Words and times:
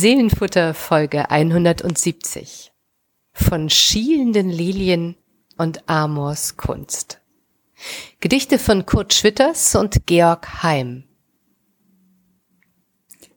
Seelenfutter 0.00 0.74
Folge 0.74 1.28
170 1.28 2.70
von 3.32 3.68
schielenden 3.68 4.48
Lilien 4.48 5.16
und 5.56 5.88
Amors 5.88 6.56
Kunst. 6.56 7.20
Gedichte 8.20 8.60
von 8.60 8.86
Kurt 8.86 9.12
Schwitters 9.12 9.74
und 9.74 10.06
Georg 10.06 10.62
Heim. 10.62 11.02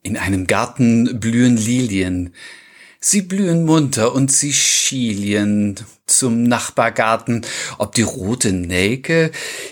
In 0.04 0.18
einem 0.18 0.46
Garten 0.46 1.20
blühen 1.20 1.58
Lilien. 1.58 2.36
Sie 3.00 3.24
blühen 3.24 3.66
munter 3.66 4.14
und 4.14 4.32
sie 4.32 4.54
schielien 4.54 5.80
zum 6.06 6.44
Nachbargarten, 6.44 7.44
ob 7.80 7.96
die 7.96 8.04
rote 8.04 8.54
Nelke, 8.54 9.32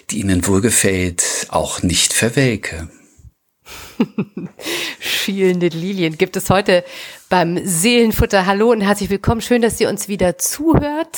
die 0.10 0.22
ihnen 0.22 0.48
wohlgefällt, 0.48 1.46
auch 1.50 1.84
nicht 1.84 2.14
verwelke. 2.14 2.90
Schielende 5.00 5.68
Lilien 5.68 6.18
gibt 6.18 6.36
es 6.36 6.50
heute 6.50 6.84
beim 7.30 7.60
Seelenfutter. 7.64 8.46
Hallo 8.46 8.72
und 8.72 8.82
herzlich 8.82 9.10
willkommen. 9.10 9.42
Schön, 9.42 9.62
dass 9.62 9.80
ihr 9.80 9.90
uns 9.90 10.08
wieder 10.08 10.38
zuhört. 10.38 11.18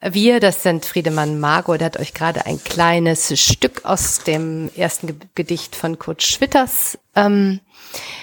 Wir, 0.00 0.40
das 0.40 0.62
sind 0.62 0.84
Friedemann 0.84 1.40
Margot, 1.40 1.80
der 1.80 1.86
hat 1.86 2.00
euch 2.00 2.14
gerade 2.14 2.46
ein 2.46 2.62
kleines 2.62 3.40
Stück 3.40 3.84
aus 3.84 4.20
dem 4.24 4.70
ersten 4.76 5.20
Gedicht 5.34 5.76
von 5.76 5.98
Kurt 5.98 6.22
Schwitters 6.22 6.98
ähm, 7.14 7.60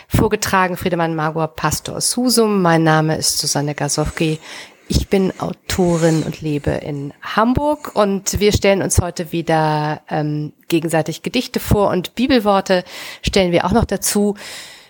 vorgetragen. 0.07 0.77
Friedemann 0.77 1.15
Margot, 1.15 1.55
Pastor 1.55 2.01
Susum. 2.01 2.61
Mein 2.61 2.83
Name 2.83 3.17
ist 3.17 3.37
Susanne 3.37 3.75
Gasowski. 3.75 4.39
Ich 4.87 5.07
bin 5.07 5.31
Autorin 5.39 6.23
und 6.23 6.41
lebe 6.41 6.71
in 6.71 7.13
Hamburg 7.21 7.95
und 7.95 8.41
wir 8.41 8.51
stellen 8.51 8.81
uns 8.81 8.99
heute 8.99 9.31
wieder 9.31 10.01
ähm, 10.09 10.51
gegenseitig 10.71 11.21
Gedichte 11.21 11.59
vor 11.59 11.89
und 11.89 12.15
Bibelworte 12.15 12.83
stellen 13.21 13.51
wir 13.51 13.65
auch 13.65 13.73
noch 13.73 13.85
dazu. 13.85 14.35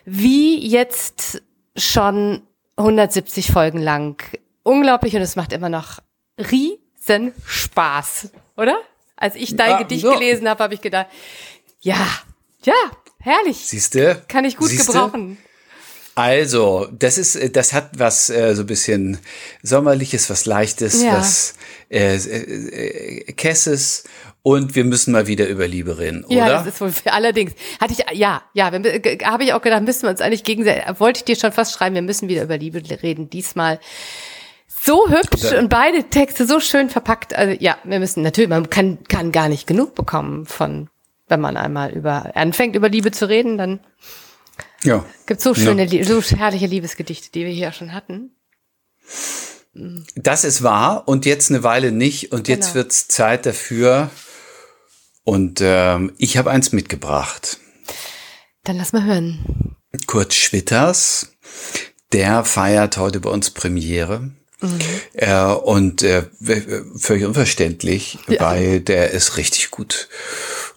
Wie 0.05 0.65
jetzt 0.65 1.41
schon 1.75 2.41
170 2.77 3.51
Folgen 3.51 3.79
lang. 3.79 4.21
Unglaublich 4.63 5.15
und 5.15 5.21
es 5.21 5.35
macht 5.35 5.51
immer 5.51 5.69
noch 5.69 5.99
riesen 6.37 7.33
Spaß, 7.45 8.29
oder? 8.55 8.77
Als 9.17 9.35
ich 9.35 9.55
dein 9.55 9.71
ja, 9.71 9.77
Gedicht 9.79 10.03
so. 10.03 10.13
gelesen 10.13 10.47
habe, 10.47 10.63
habe 10.63 10.73
ich 10.73 10.81
gedacht, 10.81 11.07
ja, 11.79 12.07
ja, 12.63 12.73
herrlich. 13.19 13.57
Siehste? 13.57 14.23
Kann 14.27 14.45
ich 14.45 14.55
gut 14.55 14.69
Siehste? 14.69 14.91
gebrauchen. 14.91 15.37
Also, 16.15 16.87
das 16.91 17.17
ist, 17.17 17.35
äh, 17.35 17.49
das 17.49 17.73
hat 17.73 17.97
was 17.97 18.29
äh, 18.29 18.53
so 18.55 18.63
ein 18.63 18.67
bisschen 18.67 19.17
sommerliches, 19.63 20.29
was 20.29 20.45
leichtes, 20.45 21.01
ja. 21.01 21.17
was 21.17 21.55
äh, 21.89 22.15
äh, 22.15 23.31
Kesses 23.33 24.03
und 24.43 24.75
wir 24.75 24.83
müssen 24.83 25.11
mal 25.11 25.27
wieder 25.27 25.47
über 25.47 25.67
Liebe 25.67 25.99
reden, 25.99 26.25
oder? 26.25 26.35
Ja, 26.35 26.49
das 26.49 26.67
ist 26.67 26.81
wohl 26.81 26.91
allerdings. 27.05 27.53
Hatte 27.79 27.93
ich 27.93 28.17
ja, 28.17 28.41
ja, 28.53 28.71
habe 28.71 29.43
ich 29.43 29.53
auch 29.53 29.61
gedacht, 29.61 29.83
müssen 29.83 30.03
wir 30.03 30.09
uns 30.09 30.21
eigentlich 30.21 30.43
gegenseitig 30.43 30.83
wollte 30.99 31.19
ich 31.19 31.23
dir 31.25 31.35
schon 31.35 31.51
fast 31.51 31.73
schreiben, 31.73 31.95
wir 31.95 32.01
müssen 32.01 32.29
wieder 32.29 32.43
über 32.43 32.57
Liebe 32.57 32.81
reden 33.03 33.29
diesmal. 33.29 33.79
So 34.67 35.09
hübsch 35.09 35.53
und 35.53 35.69
beide 35.69 36.05
Texte 36.05 36.47
so 36.47 36.59
schön 36.59 36.89
verpackt. 36.89 37.35
Also 37.35 37.55
ja, 37.59 37.77
wir 37.83 37.99
müssen 37.99 38.23
natürlich, 38.23 38.49
man 38.49 38.69
kann 38.69 39.03
kann 39.07 39.31
gar 39.31 39.47
nicht 39.47 39.67
genug 39.67 39.93
bekommen 39.93 40.45
von 40.45 40.89
wenn 41.27 41.39
man 41.39 41.55
einmal 41.55 41.91
über 41.91 42.35
anfängt 42.35 42.75
über 42.75 42.89
Liebe 42.89 43.11
zu 43.11 43.29
reden, 43.29 43.57
dann 43.57 43.79
ja. 44.83 45.05
Gibt 45.25 45.41
so 45.41 45.53
schöne, 45.53 45.85
ja. 45.85 46.03
so 46.03 46.21
herrliche 46.21 46.65
Liebesgedichte, 46.65 47.31
die 47.31 47.45
wir 47.45 47.51
hier 47.51 47.71
schon 47.71 47.93
hatten. 47.93 48.31
Das 50.15 50.43
ist 50.43 50.63
wahr 50.63 51.07
und 51.07 51.25
jetzt 51.25 51.49
eine 51.49 51.63
Weile 51.63 51.91
nicht 51.91 52.31
und 52.31 52.47
jetzt 52.47 52.73
genau. 52.73 52.75
wird's 52.75 53.07
Zeit 53.07 53.45
dafür. 53.45 54.09
Und 55.23 55.59
ähm, 55.61 56.13
ich 56.17 56.37
habe 56.37 56.51
eins 56.51 56.71
mitgebracht. 56.71 57.59
Dann 58.63 58.77
lass 58.77 58.93
mal 58.93 59.03
hören. 59.03 59.75
Kurt 60.07 60.33
Schwitters, 60.33 61.33
der 62.11 62.43
feiert 62.43 62.97
heute 62.97 63.19
bei 63.19 63.29
uns 63.29 63.51
Premiere. 63.51 64.31
Mhm. 64.61 64.79
Äh, 65.13 65.43
und 65.43 66.03
äh, 66.03 66.25
völlig 66.95 67.25
unverständlich, 67.25 68.19
ja. 68.27 68.41
weil 68.41 68.79
der 68.79 69.11
ist 69.11 69.37
richtig 69.37 69.71
gut. 69.71 70.07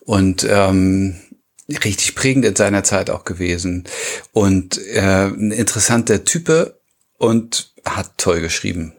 Und 0.00 0.46
ähm, 0.48 1.20
richtig 1.68 2.14
prägend 2.14 2.44
in 2.44 2.56
seiner 2.56 2.84
Zeit 2.84 3.10
auch 3.10 3.24
gewesen 3.24 3.84
und 4.32 4.78
äh, 4.88 5.26
ein 5.26 5.50
interessanter 5.50 6.24
Type 6.24 6.80
und 7.18 7.72
hat 7.86 8.18
toll 8.18 8.40
geschrieben. 8.40 8.94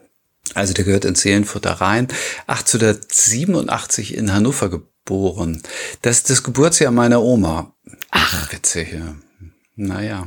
Also 0.54 0.72
der 0.72 0.84
gehört 0.84 1.04
in 1.04 1.14
Seelenfutter 1.14 1.72
rein. 1.72 2.08
1887 2.46 4.14
in 4.14 4.32
Hannover 4.32 4.70
geboren. 4.70 4.95
Das 6.02 6.18
ist 6.18 6.30
das 6.30 6.42
Geburtsjahr 6.42 6.92
meiner 6.92 7.22
Oma. 7.22 7.72
Ach. 8.10 8.52
Witzig, 8.52 8.92
ja. 8.92 9.14
Naja. 9.76 10.26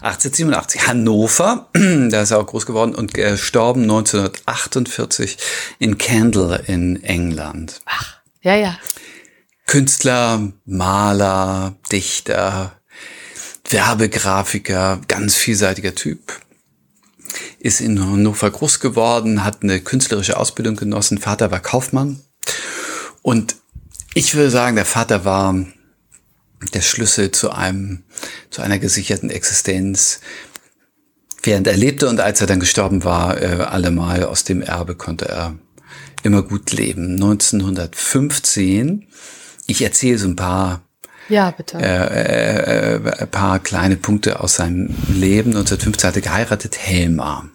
1887 0.00 0.86
Hannover, 0.86 1.68
da 1.74 2.22
ist 2.22 2.30
er 2.30 2.38
auch 2.38 2.46
groß 2.46 2.66
geworden 2.66 2.94
und 2.94 3.14
gestorben 3.14 3.82
1948 3.82 5.38
in 5.80 5.98
Candle 5.98 6.62
in 6.66 7.02
England. 7.02 7.80
Ach, 7.84 8.18
ja, 8.42 8.54
ja. 8.54 8.78
Künstler, 9.66 10.52
Maler, 10.64 11.76
Dichter, 11.90 12.78
Werbegrafiker, 13.68 15.00
ganz 15.08 15.34
vielseitiger 15.34 15.94
Typ. 15.94 16.40
Ist 17.58 17.80
in 17.80 18.00
Hannover 18.00 18.50
groß 18.50 18.80
geworden, 18.80 19.44
hat 19.44 19.62
eine 19.62 19.80
künstlerische 19.80 20.36
Ausbildung 20.36 20.76
genossen. 20.76 21.18
Vater 21.18 21.50
war 21.50 21.60
Kaufmann. 21.60 22.20
Und 23.20 23.56
ich 24.18 24.34
würde 24.34 24.50
sagen, 24.50 24.74
der 24.74 24.84
Vater 24.84 25.24
war 25.24 25.54
der 26.74 26.80
Schlüssel 26.80 27.30
zu 27.30 27.52
einem, 27.52 28.02
zu 28.50 28.62
einer 28.62 28.80
gesicherten 28.80 29.30
Existenz. 29.30 30.20
Während 31.44 31.68
er 31.68 31.76
lebte 31.76 32.08
und 32.08 32.18
als 32.18 32.40
er 32.40 32.48
dann 32.48 32.58
gestorben 32.58 33.04
war, 33.04 33.40
äh, 33.40 33.62
allemal 33.62 34.24
aus 34.24 34.42
dem 34.42 34.60
Erbe 34.60 34.96
konnte 34.96 35.28
er 35.28 35.54
immer 36.24 36.42
gut 36.42 36.72
leben. 36.72 37.12
1915 37.12 39.06
ich 39.68 39.82
erzähle 39.82 40.18
so 40.18 40.26
ein 40.26 40.34
paar 40.36 40.82
ja, 41.28 41.50
bitte. 41.50 41.78
Äh, 41.78 42.96
äh, 42.96 43.12
ein 43.20 43.30
paar 43.30 43.60
kleine 43.60 43.96
Punkte 43.96 44.40
aus 44.40 44.56
seinem 44.56 44.96
Leben. 45.08 45.50
1915 45.50 46.08
hat 46.08 46.16
er 46.16 46.22
geheiratet, 46.22 46.78
Helma. 46.78 47.50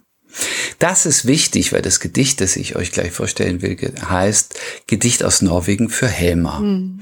Das 0.79 1.05
ist 1.05 1.25
wichtig, 1.25 1.73
weil 1.73 1.81
das 1.81 1.99
Gedicht, 1.99 2.41
das 2.41 2.55
ich 2.55 2.75
euch 2.75 2.91
gleich 2.91 3.11
vorstellen 3.11 3.61
will, 3.61 3.77
heißt 3.77 4.59
Gedicht 4.87 5.23
aus 5.23 5.41
Norwegen 5.41 5.89
für 5.89 6.07
Helma. 6.07 6.59
Hm. 6.59 7.01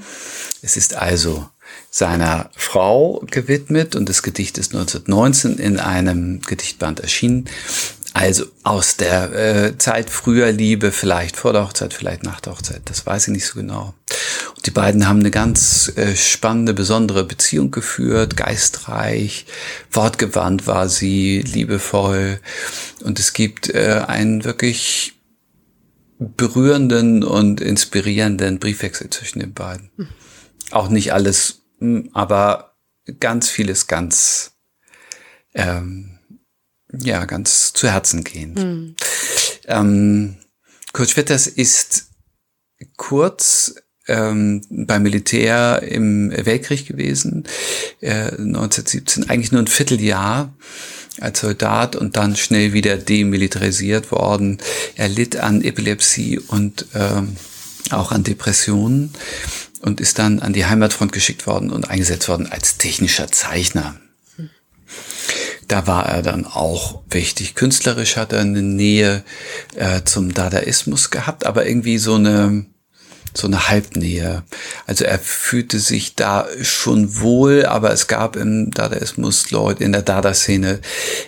Es 0.62 0.76
ist 0.76 0.94
also 0.94 1.48
seiner 1.90 2.50
Frau 2.56 3.22
gewidmet 3.30 3.96
und 3.96 4.08
das 4.08 4.22
Gedicht 4.22 4.58
ist 4.58 4.74
1919 4.74 5.58
in 5.58 5.78
einem 5.78 6.40
Gedichtband 6.40 7.00
erschienen. 7.00 7.48
Also 8.14 8.44
aus 8.62 8.96
der 8.96 9.32
äh, 9.32 9.78
Zeit 9.78 10.10
früher 10.10 10.52
Liebe, 10.52 10.92
vielleicht 10.92 11.36
vor 11.36 11.52
der 11.52 11.64
Hochzeit, 11.64 11.94
vielleicht 11.94 12.24
nach 12.24 12.40
der 12.40 12.52
Hochzeit, 12.52 12.82
das 12.84 13.06
weiß 13.06 13.28
ich 13.28 13.32
nicht 13.32 13.46
so 13.46 13.58
genau. 13.58 13.94
Und 14.54 14.66
die 14.66 14.70
beiden 14.70 15.08
haben 15.08 15.20
eine 15.20 15.30
ganz 15.30 15.90
äh, 15.96 16.14
spannende, 16.14 16.74
besondere 16.74 17.24
Beziehung 17.24 17.70
geführt, 17.70 18.36
geistreich, 18.36 19.46
wortgewandt 19.90 20.66
war 20.66 20.90
sie, 20.90 21.40
liebevoll. 21.40 22.38
Und 23.02 23.18
es 23.18 23.32
gibt 23.32 23.70
äh, 23.70 24.04
einen 24.06 24.44
wirklich 24.44 25.14
berührenden 26.18 27.24
und 27.24 27.60
inspirierenden 27.60 28.58
Briefwechsel 28.58 29.08
zwischen 29.10 29.40
den 29.40 29.54
beiden. 29.54 29.90
Hm. 29.96 30.08
Auch 30.70 30.88
nicht 30.88 31.12
alles, 31.14 31.62
hm, 31.78 32.10
aber 32.12 32.74
ganz 33.20 33.48
vieles 33.48 33.86
ganz 33.86 34.52
ähm, 35.54 36.18
ja, 36.98 37.24
ganz 37.24 37.72
zu 37.72 37.88
Herzen 37.88 38.24
gehend. 38.24 38.58
Mhm. 38.58 38.96
Ähm, 39.66 40.36
Kurt 40.92 41.10
Schwitters 41.10 41.46
ist 41.46 42.08
kurz 42.96 43.74
ähm, 44.08 44.62
beim 44.68 45.02
Militär 45.02 45.82
im 45.82 46.30
Weltkrieg 46.30 46.86
gewesen, 46.86 47.44
äh, 48.00 48.32
1917, 48.32 49.30
eigentlich 49.30 49.52
nur 49.52 49.62
ein 49.62 49.68
Vierteljahr 49.68 50.54
als 51.20 51.40
Soldat 51.40 51.94
und 51.94 52.16
dann 52.16 52.36
schnell 52.36 52.72
wieder 52.72 52.96
demilitarisiert 52.96 54.10
worden. 54.10 54.58
Er 54.96 55.08
litt 55.08 55.36
an 55.36 55.62
Epilepsie 55.62 56.38
und 56.38 56.86
ähm, 56.94 57.36
auch 57.90 58.12
an 58.12 58.24
Depressionen 58.24 59.12
und 59.80 60.00
ist 60.00 60.18
dann 60.18 60.40
an 60.40 60.52
die 60.52 60.66
Heimatfront 60.66 61.12
geschickt 61.12 61.46
worden 61.46 61.70
und 61.70 61.90
eingesetzt 61.90 62.28
worden 62.28 62.48
als 62.50 62.78
technischer 62.78 63.30
Zeichner 63.30 63.96
da 65.68 65.86
war 65.86 66.06
er 66.06 66.22
dann 66.22 66.46
auch 66.46 67.02
wichtig. 67.08 67.54
Künstlerisch 67.54 68.16
hat 68.16 68.32
er 68.32 68.40
eine 68.40 68.62
Nähe 68.62 69.24
äh, 69.76 70.02
zum 70.04 70.34
Dadaismus 70.34 71.10
gehabt, 71.10 71.46
aber 71.46 71.66
irgendwie 71.66 71.98
so 71.98 72.14
eine 72.14 72.66
so 73.34 73.46
eine 73.46 73.68
Halbnähe. 73.68 74.42
Also 74.86 75.04
er 75.04 75.18
fühlte 75.18 75.78
sich 75.78 76.14
da 76.14 76.46
schon 76.60 77.20
wohl, 77.20 77.64
aber 77.66 77.90
es 77.92 78.06
gab 78.06 78.36
im 78.36 78.70
Dadaismus 78.70 79.50
Leute 79.50 79.84
in 79.84 79.92
der 79.92 80.02
Dada-Szene, 80.02 80.80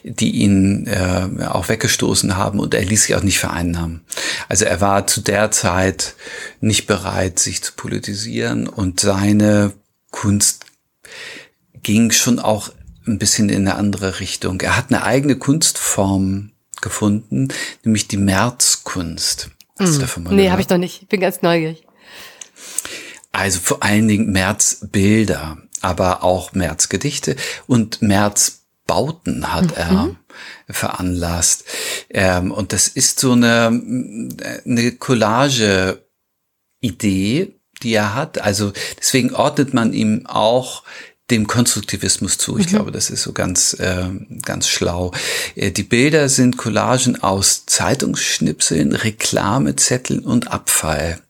die 0.02 0.32
ihn 0.32 0.86
äh, 0.86 1.46
auch 1.46 1.68
weggestoßen 1.68 2.36
haben 2.36 2.60
und 2.60 2.74
er 2.74 2.84
ließ 2.84 3.04
sich 3.04 3.14
auch 3.14 3.22
nicht 3.22 3.38
vereinnahmen. 3.38 4.02
Also 4.48 4.64
er 4.66 4.80
war 4.80 5.06
zu 5.06 5.22
der 5.22 5.50
Zeit 5.50 6.14
nicht 6.60 6.86
bereit, 6.86 7.38
sich 7.38 7.62
zu 7.62 7.72
politisieren 7.72 8.68
und 8.68 9.00
seine 9.00 9.72
Kunst 10.10 10.66
ging 11.82 12.10
schon 12.10 12.38
auch 12.38 12.70
ein 13.06 13.18
bisschen 13.18 13.48
in 13.48 13.68
eine 13.68 13.76
andere 13.76 14.20
Richtung. 14.20 14.60
Er 14.60 14.76
hat 14.76 14.86
eine 14.90 15.04
eigene 15.04 15.36
Kunstform 15.36 16.52
gefunden, 16.80 17.48
nämlich 17.82 18.08
die 18.08 18.16
Märzkunst. 18.16 19.50
Hast 19.78 19.90
mm. 19.90 19.94
du 19.94 19.98
davon 20.00 20.22
mal 20.24 20.34
nee, 20.34 20.50
habe 20.50 20.60
ich 20.60 20.68
noch 20.68 20.78
nicht. 20.78 21.02
Ich 21.02 21.08
bin 21.08 21.20
ganz 21.20 21.42
neugierig. 21.42 21.84
Also 23.32 23.60
vor 23.60 23.82
allen 23.82 24.06
Dingen 24.06 24.30
Märzbilder, 24.30 25.58
aber 25.80 26.22
auch 26.22 26.52
Märzgedichte 26.52 27.34
und 27.66 28.00
Märzbauten 28.00 29.52
hat 29.52 29.64
mhm. 29.66 29.72
er 29.76 30.16
veranlasst. 30.68 31.64
Ähm, 32.10 32.52
und 32.52 32.72
das 32.72 32.86
ist 32.88 33.18
so 33.18 33.32
eine, 33.32 33.66
eine 34.64 34.92
Collage-Idee, 34.92 36.00
die 37.82 37.92
er 37.92 38.14
hat. 38.14 38.38
Also 38.38 38.72
deswegen 38.98 39.34
ordnet 39.34 39.74
man 39.74 39.92
ihm 39.92 40.26
auch 40.26 40.84
dem 41.30 41.46
Konstruktivismus 41.46 42.36
zu. 42.36 42.58
Ich 42.58 42.66
mhm. 42.66 42.70
glaube, 42.70 42.92
das 42.92 43.08
ist 43.08 43.22
so 43.22 43.32
ganz, 43.32 43.74
äh, 43.74 44.08
ganz 44.42 44.68
schlau. 44.68 45.12
Äh, 45.54 45.70
die 45.70 45.82
Bilder 45.82 46.28
sind 46.28 46.58
Collagen 46.58 47.22
aus 47.22 47.64
Zeitungsschnipseln, 47.66 48.92
Reklamezetteln 48.92 50.20
und 50.20 50.52
Abfall. 50.52 51.20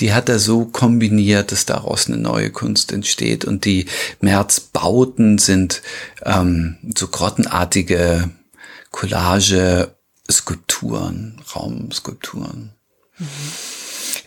Die 0.00 0.12
hat 0.12 0.28
er 0.28 0.38
so 0.38 0.66
kombiniert, 0.66 1.50
dass 1.50 1.66
daraus 1.66 2.06
eine 2.06 2.16
neue 2.16 2.50
Kunst 2.50 2.92
entsteht. 2.92 3.44
Und 3.44 3.64
die 3.64 3.86
Märzbauten 4.20 5.38
sind 5.38 5.82
ähm, 6.22 6.76
so 6.96 7.08
grottenartige 7.08 8.30
Collage, 8.92 9.94
Skulpturen, 10.30 11.40
Raumskulpturen. 11.54 12.70
Mhm. 13.18 13.26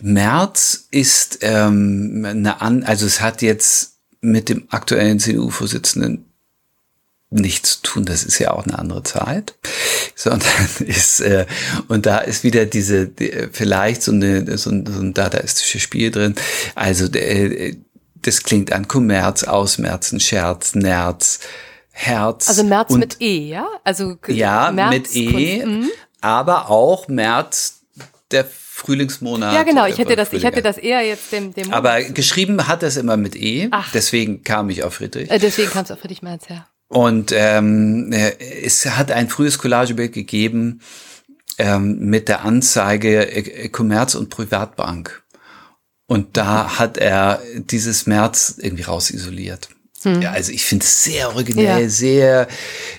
März 0.00 0.86
ist 0.90 1.38
ähm, 1.42 2.24
eine 2.28 2.60
an, 2.60 2.84
also 2.84 3.06
es 3.06 3.20
hat 3.20 3.42
jetzt 3.42 3.97
mit 4.20 4.48
dem 4.48 4.66
aktuellen 4.70 5.20
CDU-Vorsitzenden 5.20 6.24
nichts 7.30 7.76
zu 7.76 7.82
tun. 7.82 8.04
Das 8.04 8.24
ist 8.24 8.38
ja 8.38 8.52
auch 8.52 8.64
eine 8.64 8.78
andere 8.78 9.02
Zeit, 9.02 9.54
sondern 10.14 10.50
ist 10.80 11.20
äh, 11.20 11.46
und 11.88 12.06
da 12.06 12.18
ist 12.18 12.44
wieder 12.44 12.66
diese 12.66 13.06
die, 13.08 13.48
vielleicht 13.52 14.02
so 14.02 14.12
eine 14.12 14.56
so 14.58 14.70
ein, 14.70 14.86
so 14.86 15.00
ein 15.00 15.14
dadaistisches 15.14 15.82
Spiel 15.82 16.10
drin. 16.10 16.34
Also 16.74 17.06
äh, 17.06 17.76
das 18.22 18.42
klingt 18.42 18.72
an 18.72 18.88
Kommerz, 18.88 19.44
Ausmerzen, 19.44 20.20
Scherz, 20.20 20.74
Nerz, 20.74 21.40
Herz. 21.92 22.48
Also 22.48 22.64
März 22.64 22.90
und, 22.90 23.00
mit 23.00 23.20
E, 23.20 23.48
ja? 23.48 23.68
Also 23.84 24.16
ja 24.26 24.72
März 24.72 24.92
mit 24.92 25.16
E, 25.16 25.66
mhm. 25.66 25.90
aber 26.20 26.70
auch 26.70 27.08
März 27.08 27.82
der 28.30 28.46
Frühlingsmonat. 28.78 29.54
Ja, 29.54 29.64
genau. 29.64 29.86
Ich 29.86 29.98
hätte 29.98 30.14
das, 30.14 30.32
ich 30.32 30.44
hätte 30.44 30.62
das 30.62 30.78
eher 30.78 31.02
jetzt 31.02 31.32
dem, 31.32 31.52
dem. 31.52 31.72
Aber 31.72 32.00
geschrieben 32.00 32.68
hat 32.68 32.84
es 32.84 32.96
immer 32.96 33.16
mit 33.16 33.34
E. 33.34 33.66
Ach. 33.72 33.90
Deswegen 33.92 34.44
kam 34.44 34.70
ich 34.70 34.84
auf 34.84 34.94
Friedrich. 34.94 35.28
Äh, 35.28 35.40
deswegen 35.40 35.68
kam 35.68 35.82
es 35.82 35.90
auf 35.90 35.98
Friedrich 35.98 36.22
Merz, 36.22 36.44
ja. 36.48 36.68
Und 36.86 37.32
ähm, 37.34 38.12
äh, 38.12 38.38
es 38.38 38.86
hat 38.86 39.10
ein 39.10 39.28
frühes 39.28 39.58
Collagebild 39.58 40.12
gegeben 40.12 40.80
ähm, 41.58 41.98
mit 41.98 42.28
der 42.28 42.44
Anzeige 42.44 43.28
äh, 43.28 43.68
Kommerz 43.68 44.14
und 44.14 44.30
Privatbank. 44.30 45.24
Und 46.06 46.36
da 46.36 46.78
hat 46.78 46.98
er 46.98 47.42
dieses 47.56 48.06
März 48.06 48.58
irgendwie 48.58 48.84
rausisoliert. 48.84 49.70
Hm. 50.02 50.22
Ja, 50.22 50.30
also 50.30 50.52
ich 50.52 50.64
finde 50.64 50.84
es 50.84 51.02
sehr 51.02 51.34
originell, 51.34 51.82
ja. 51.82 51.88
sehr 51.88 52.48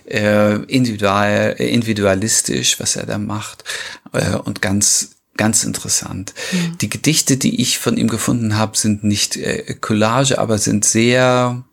äh, 0.09 0.55
individual, 0.63 1.55
individualistisch, 1.57 2.81
was 2.81 2.97
er 2.97 3.05
da 3.05 3.17
macht 3.17 3.63
äh, 4.11 4.35
und 4.35 4.61
ganz 4.61 5.11
ganz 5.39 5.63
interessant. 5.63 6.33
Mhm. 6.51 6.77
Die 6.79 6.89
Gedichte, 6.89 7.37
die 7.37 7.61
ich 7.61 7.79
von 7.79 7.95
ihm 7.95 8.09
gefunden 8.09 8.57
habe, 8.57 8.77
sind 8.77 9.03
nicht 9.05 9.37
äh, 9.37 9.73
Collage, 9.79 10.37
aber 10.37 10.57
sind 10.57 10.83
sehr 10.83 11.63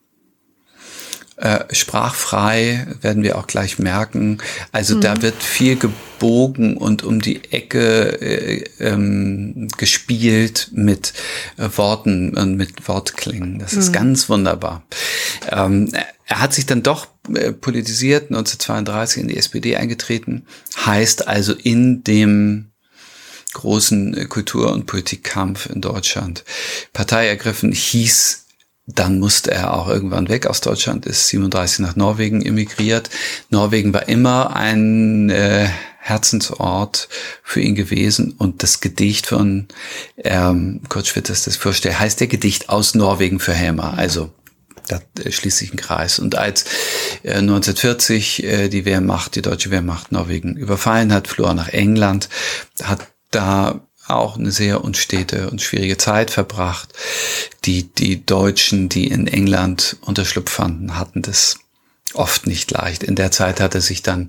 äh, 1.37 1.65
sprachfrei, 1.75 2.87
werden 3.03 3.25
wir 3.25 3.37
auch 3.37 3.49
gleich 3.49 3.81
merken. 3.81 4.39
Also 4.71 4.97
mhm. 4.97 5.01
da 5.01 5.21
wird 5.21 5.43
viel 5.43 5.77
gebogen 5.77 6.77
und 6.77 7.03
um 7.03 7.21
die 7.21 7.53
Ecke 7.53 8.23
äh, 8.23 8.65
ähm, 8.79 9.67
gespielt 9.77 10.71
mit 10.73 11.13
äh, 11.59 11.69
Worten 11.77 12.37
und 12.39 12.57
mit 12.57 12.89
Wortklingen. 12.89 13.59
Das 13.59 13.73
mhm. 13.73 13.79
ist 13.81 13.93
ganz 13.93 14.29
wunderbar. 14.29 14.85
Ähm, 15.51 15.91
er 16.25 16.41
hat 16.41 16.55
sich 16.55 16.67
dann 16.67 16.85
doch 16.85 17.09
äh, 17.35 17.51
politisiert, 17.51 18.31
1932 18.31 19.23
in 19.23 19.29
die 19.29 19.37
SPD 19.37 19.75
eingetreten, 19.75 20.47
heißt 20.87 21.27
also 21.27 21.53
in 21.53 22.05
dem 22.05 22.71
großen 23.57 24.17
äh, 24.17 24.25
Kultur- 24.27 24.73
und 24.73 24.87
Politikkampf 24.87 25.67
in 25.67 25.81
Deutschland 25.81 26.45
Partei 26.93 27.27
ergriffen, 27.27 27.73
hieß 27.73 28.45
dann 28.87 29.19
musste 29.19 29.51
er 29.51 29.75
auch 29.75 29.89
irgendwann 29.89 30.29
weg 30.29 30.47
aus 30.47 30.61
Deutschland, 30.61 31.07
ist 31.07 31.27
37 31.29 31.81
nach 31.81 31.97
Norwegen 31.97 32.41
emigriert. 32.41 33.11
Norwegen 33.51 33.93
war 33.93 34.09
immer 34.09 34.55
ein 34.55 35.29
äh, 35.29 35.69
Herzensort 35.99 37.09
für 37.43 37.61
ihn 37.61 37.75
gewesen 37.75 38.33
und 38.39 38.63
das 38.63 38.81
Gedicht 38.81 39.27
von 39.27 39.67
ähm, 40.23 40.83
Kurt 40.89 41.09
Schwitters, 41.09 41.43
das 41.43 41.57
vorstelle, 41.57 41.99
heißt 41.99 42.21
der 42.21 42.29
Gedicht 42.29 42.69
aus 42.69 42.95
Norwegen 42.95 43.41
für 43.41 43.55
Helmer. 43.55 43.99
Also 43.99 44.31
da 44.87 45.01
äh, 45.21 45.33
schließt 45.33 45.59
sich 45.59 45.73
ein 45.73 45.79
Kreis. 45.79 46.21
Und 46.21 46.37
als 46.37 46.65
äh, 47.25 47.35
1940 47.35 48.45
äh, 48.45 48.69
die 48.69 48.85
Wehrmacht, 48.85 49.35
die 49.35 49.43
deutsche 49.43 49.73
Wehrmacht 49.73 50.13
Norwegen 50.13 50.57
überfallen 50.57 51.13
hat, 51.13 51.27
floh 51.27 51.47
er 51.47 51.55
nach 51.55 51.69
England, 51.69 52.29
hat 52.85 53.09
da 53.37 53.81
auch 54.09 54.37
eine 54.37 54.53
sehr 54.53 54.85
unstete 54.85 55.51
und 55.51 55.61
schwierige 55.61 55.99
Zeit 55.99 56.31
verbracht. 56.31 56.93
Die, 57.65 57.83
die 57.85 58.25
Deutschen, 58.25 58.89
die 58.89 59.09
in 59.09 59.27
England 59.27 59.97
Unterschlupf 60.01 60.51
fanden, 60.51 60.97
hatten 60.97 61.23
das 61.23 61.59
oft 62.15 62.47
nicht 62.47 62.71
leicht. 62.71 63.03
In 63.03 63.15
der 63.17 63.31
Zeit 63.31 63.61
hat 63.61 63.75
er 63.75 63.81
sich 63.81 64.03
dann 64.03 64.29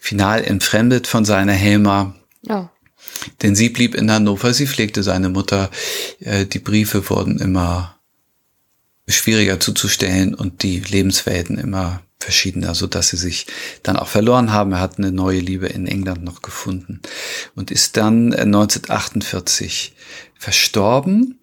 final 0.00 0.44
entfremdet 0.44 1.06
von 1.06 1.24
seiner 1.24 1.52
Helma. 1.52 2.14
Oh. 2.48 2.66
Denn 3.42 3.56
sie 3.56 3.68
blieb 3.68 3.94
in 3.94 4.10
Hannover, 4.10 4.54
sie 4.54 4.66
pflegte 4.66 5.02
seine 5.02 5.28
Mutter. 5.28 5.70
Äh, 6.20 6.46
die 6.46 6.58
Briefe 6.58 7.10
wurden 7.10 7.38
immer 7.40 7.98
schwieriger 9.08 9.60
zuzustellen 9.60 10.34
und 10.34 10.62
die 10.62 10.80
Lebenswelten 10.80 11.58
immer 11.58 12.02
verschiedener, 12.18 12.74
so 12.74 12.86
dass 12.86 13.08
sie 13.08 13.16
sich 13.16 13.46
dann 13.82 13.96
auch 13.96 14.08
verloren 14.08 14.52
haben. 14.52 14.72
Er 14.72 14.80
hat 14.80 14.98
eine 14.98 15.12
neue 15.12 15.40
Liebe 15.40 15.66
in 15.66 15.86
England 15.86 16.24
noch 16.24 16.42
gefunden 16.42 17.00
und 17.54 17.70
ist 17.70 17.96
dann 17.96 18.32
1948 18.32 19.94
äh, 19.94 20.40
verstorben. 20.40 21.38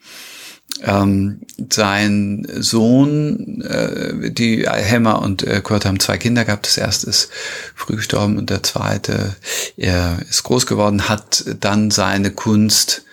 Ähm, 0.81 1.41
sein 1.71 2.47
Sohn, 2.57 3.61
äh, 3.61 4.31
die 4.31 4.67
Helmer 4.67 5.21
und 5.21 5.43
äh, 5.43 5.61
Kurt 5.61 5.85
haben 5.85 5.99
zwei 5.99 6.17
Kinder 6.17 6.45
gehabt. 6.45 6.65
Das 6.65 6.77
erste 6.77 7.09
ist 7.09 7.29
früh 7.75 7.97
gestorben 7.97 8.37
und 8.37 8.49
der 8.49 8.63
zweite, 8.63 9.35
er 9.77 10.17
ist 10.27 10.43
groß 10.43 10.65
geworden, 10.65 11.09
hat 11.09 11.45
dann 11.59 11.91
seine 11.91 12.31
Kunst 12.31 13.03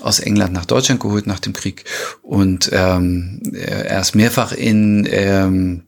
aus 0.00 0.18
England 0.18 0.52
nach 0.52 0.66
Deutschland 0.66 1.00
geholt 1.00 1.26
nach 1.26 1.40
dem 1.40 1.52
Krieg 1.52 1.84
und 2.22 2.70
ähm, 2.72 3.40
er 3.54 4.00
ist 4.00 4.14
mehrfach 4.14 4.52
in 4.52 5.06
ähm, 5.10 5.85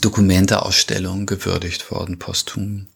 Dokumenteausstellung 0.00 1.26
gewürdigt 1.26 1.90
worden, 1.90 2.18
posthum. 2.18 2.86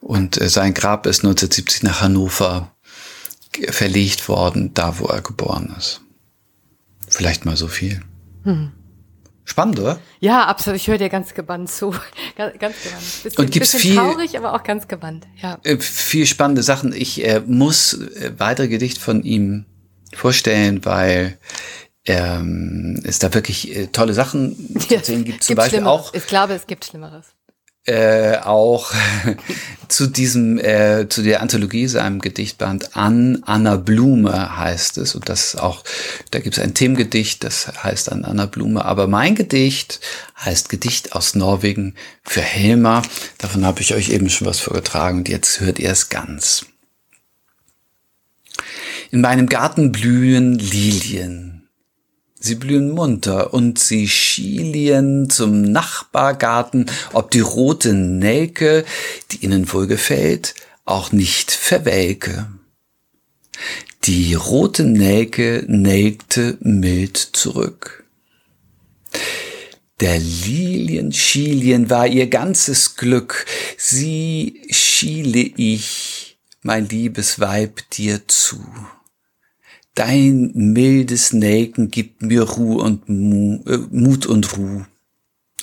Und 0.00 0.40
äh, 0.40 0.48
sein 0.48 0.74
Grab 0.74 1.06
ist 1.06 1.20
1970 1.20 1.82
nach 1.82 2.00
Hannover 2.00 2.72
verlegt 3.70 4.28
worden, 4.28 4.74
da 4.74 4.98
wo 4.98 5.06
er 5.06 5.22
geboren 5.22 5.74
ist. 5.78 6.00
Vielleicht 7.08 7.44
mal 7.44 7.56
so 7.56 7.68
viel. 7.68 8.02
Hm. 8.44 8.72
Spannend, 9.44 9.78
oder? 9.78 10.00
Ja, 10.18 10.46
absolut. 10.46 10.80
Ich 10.80 10.88
höre 10.88 10.98
dir 10.98 11.08
ganz 11.08 11.32
gebannt 11.32 11.70
zu. 11.70 11.94
Ganz, 12.36 12.58
ganz 12.58 12.82
gebannt. 12.82 13.22
Bisschen, 13.22 13.38
und 13.38 13.50
gibt's 13.50 13.74
viel, 13.74 13.94
traurig, 13.94 14.36
aber 14.36 14.52
auch 14.52 14.62
ganz 14.62 14.88
gebannt. 14.88 15.26
Ja. 15.40 15.58
Äh, 15.62 15.78
viel 15.78 16.26
spannende 16.26 16.62
Sachen. 16.62 16.92
Ich 16.92 17.24
äh, 17.24 17.40
muss 17.46 17.94
äh, 17.94 18.32
weitere 18.36 18.68
Gedichte 18.68 19.00
von 19.00 19.22
ihm 19.22 19.64
vorstellen, 20.12 20.84
weil 20.84 21.38
ähm, 22.06 23.02
es 23.04 23.18
da 23.18 23.32
wirklich 23.34 23.74
äh, 23.76 23.86
tolle 23.88 24.14
Sachen 24.14 24.78
zu 24.78 24.94
erzählen 24.94 25.24
gibt. 25.24 25.44
Zum 25.44 25.56
Beispiel 25.56 25.84
auch. 25.84 26.14
Ich 26.14 26.26
glaube, 26.26 26.54
es 26.54 26.66
gibt 26.66 26.84
Schlimmeres. 26.84 27.26
Äh, 27.86 28.38
auch 28.38 28.92
zu 29.88 30.08
diesem, 30.08 30.58
äh, 30.58 31.08
zu 31.08 31.22
der 31.22 31.40
Anthologie, 31.40 31.86
seinem 31.86 32.20
Gedichtband 32.20 32.96
An 32.96 33.44
Anna 33.46 33.76
Blume 33.76 34.56
heißt 34.56 34.98
es. 34.98 35.14
Und 35.14 35.28
das 35.28 35.54
auch, 35.54 35.84
da 36.32 36.40
gibt 36.40 36.58
es 36.58 36.62
ein 36.62 36.74
Themengedicht, 36.74 37.44
das 37.44 37.68
heißt 37.84 38.10
An 38.10 38.24
Anna 38.24 38.46
Blume. 38.46 38.84
Aber 38.84 39.06
mein 39.06 39.36
Gedicht 39.36 40.00
heißt 40.44 40.68
Gedicht 40.68 41.12
aus 41.12 41.36
Norwegen 41.36 41.94
für 42.24 42.40
Helma. 42.40 43.02
Davon 43.38 43.64
habe 43.64 43.80
ich 43.82 43.94
euch 43.94 44.08
eben 44.08 44.30
schon 44.30 44.48
was 44.48 44.58
vorgetragen 44.58 45.18
und 45.18 45.28
jetzt 45.28 45.60
hört 45.60 45.78
ihr 45.78 45.90
es 45.90 46.08
ganz. 46.08 46.66
In 49.12 49.20
meinem 49.20 49.48
Garten 49.48 49.92
blühen 49.92 50.58
Lilien 50.58 51.55
Sie 52.38 52.54
blühen 52.54 52.90
munter 52.90 53.54
und 53.54 53.78
sie 53.78 54.08
schielien 54.08 55.30
zum 55.30 55.62
Nachbargarten, 55.62 56.86
ob 57.12 57.30
die 57.30 57.40
rote 57.40 57.94
Nelke, 57.94 58.84
die 59.30 59.44
ihnen 59.44 59.72
wohl 59.72 59.86
gefällt, 59.86 60.54
auch 60.84 61.12
nicht 61.12 61.50
verwelke. 61.50 62.46
Die 64.04 64.34
rote 64.34 64.84
Nelke 64.84 65.64
nelkte 65.66 66.58
mild 66.60 67.16
zurück. 67.16 68.04
Der 70.00 70.18
Lilien 70.18 71.10
Schielien 71.10 71.88
war 71.88 72.06
ihr 72.06 72.26
ganzes 72.26 72.96
Glück, 72.96 73.46
sie 73.78 74.62
schiele 74.70 75.40
ich, 75.40 76.38
mein 76.62 76.86
liebes 76.86 77.40
Weib, 77.40 77.80
dir 77.92 78.28
zu. 78.28 78.62
Dein 79.96 80.52
mildes 80.54 81.32
Nelken 81.32 81.90
gibt 81.90 82.20
mir 82.20 82.42
Ruhe 82.42 82.82
und 82.82 83.08
Mu, 83.08 83.62
äh, 83.66 83.78
Mut 83.90 84.26
und 84.26 84.56
Ruh. 84.58 84.84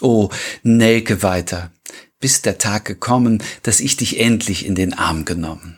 Oh, 0.01 0.29
Nelke 0.63 1.21
weiter, 1.21 1.71
bis 2.19 2.41
der 2.41 2.57
Tag 2.57 2.83
gekommen, 2.85 3.43
dass 3.61 3.79
ich 3.79 3.95
dich 3.95 4.19
endlich 4.19 4.65
in 4.65 4.73
den 4.73 4.93
Arm 4.93 5.23
genommen. 5.23 5.77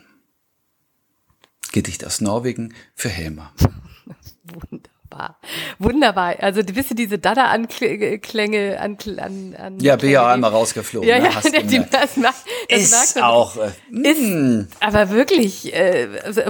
Gedicht 1.74 2.06
aus 2.06 2.22
Norwegen 2.22 2.74
für 2.96 3.10
Helmer. 3.10 3.54
Wunderbar. 5.06 5.40
Wunderbar. 5.80 6.36
Also 6.40 6.62
du 6.64 6.74
bist 6.74 6.98
diese 6.98 7.20
Dada-Anklänge 7.20 8.80
an, 8.80 8.98
an, 9.18 9.56
an 9.58 9.80
Ja, 9.80 9.96
bin 9.96 10.10
ja 10.10 10.24
auch 10.24 10.28
einmal 10.28 10.52
rausgeflogen. 10.52 11.08
Ja, 11.08 11.20
ne? 11.20 11.26
ja, 11.26 11.36
Hast 11.36 11.46
die, 11.46 11.62
gemerkt. 11.62 11.94
das 11.94 12.18
macht, 12.18 12.46
das 12.70 12.82
ist 12.82 13.22
auch 13.22 13.56
äh, 13.58 13.72
Ist 13.92 14.22
mm. 14.22 14.68
aber 14.80 15.10
wirklich 15.12 15.74
äh, 15.74 16.08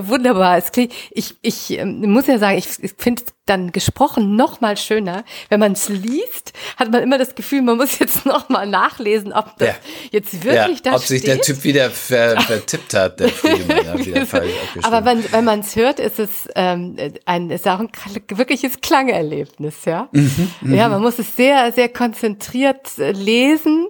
wunderbar. 0.07 0.57
Es 0.57 0.71
klingt, 0.71 0.93
ich, 1.11 1.35
ich 1.41 1.71
ähm, 1.71 2.01
muss 2.11 2.27
ja 2.27 2.37
sagen, 2.37 2.57
ich, 2.57 2.81
ich 2.81 2.93
finde 2.97 3.23
dann 3.45 3.71
gesprochen 3.71 4.35
noch 4.35 4.61
mal 4.61 4.75
schöner. 4.77 5.23
Wenn 5.49 5.59
man 5.59 5.73
es 5.73 5.87
liest, 5.89 6.53
hat 6.77 6.91
man 6.91 7.03
immer 7.03 7.17
das 7.17 7.35
Gefühl, 7.35 7.61
man 7.61 7.77
muss 7.77 7.99
jetzt 7.99 8.25
noch 8.25 8.49
mal 8.49 8.65
nachlesen, 8.65 9.33
ob 9.33 9.57
das 9.57 9.67
Ja. 9.69 9.75
jetzt 10.11 10.33
ja, 10.33 10.43
wirklich 10.43 10.81
da 10.81 10.95
ob 10.95 11.01
sich 11.01 11.21
steht. 11.21 11.35
der 11.37 11.41
Typ 11.41 11.63
wieder 11.63 11.89
ver, 11.91 12.39
vertippt 12.41 12.93
hat, 12.93 13.19
der 13.19 13.27
ja, 13.27 13.97
wieder 14.05 14.25
falsch. 14.25 14.51
Aber 14.81 15.05
wenn, 15.05 15.31
wenn 15.31 15.45
man 15.45 15.59
es 15.59 15.75
hört, 15.75 15.99
ist 15.99 16.19
es 16.19 16.47
ähm, 16.55 16.95
ein, 17.25 17.49
ist 17.51 17.67
auch 17.67 17.79
ein 17.79 17.89
kl- 17.89 18.37
wirkliches 18.37 18.81
Klangerlebnis, 18.81 19.85
ja. 19.85 20.09
Mhm, 20.11 20.51
ja, 20.73 20.89
man 20.89 21.01
muss 21.01 21.19
es 21.19 21.35
sehr, 21.35 21.71
sehr 21.71 21.89
konzentriert 21.89 22.97
äh, 22.97 23.11
lesen 23.11 23.87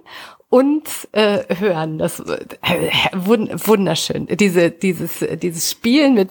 und 0.48 0.84
äh, 1.12 1.56
hören. 1.58 1.98
Das 1.98 2.20
äh, 2.20 2.36
wund- 3.14 3.66
wunderschön. 3.66 4.26
Diese, 4.26 4.70
dieses, 4.70 5.22
äh, 5.22 5.36
dieses 5.36 5.70
Spielen 5.70 6.14
mit 6.14 6.30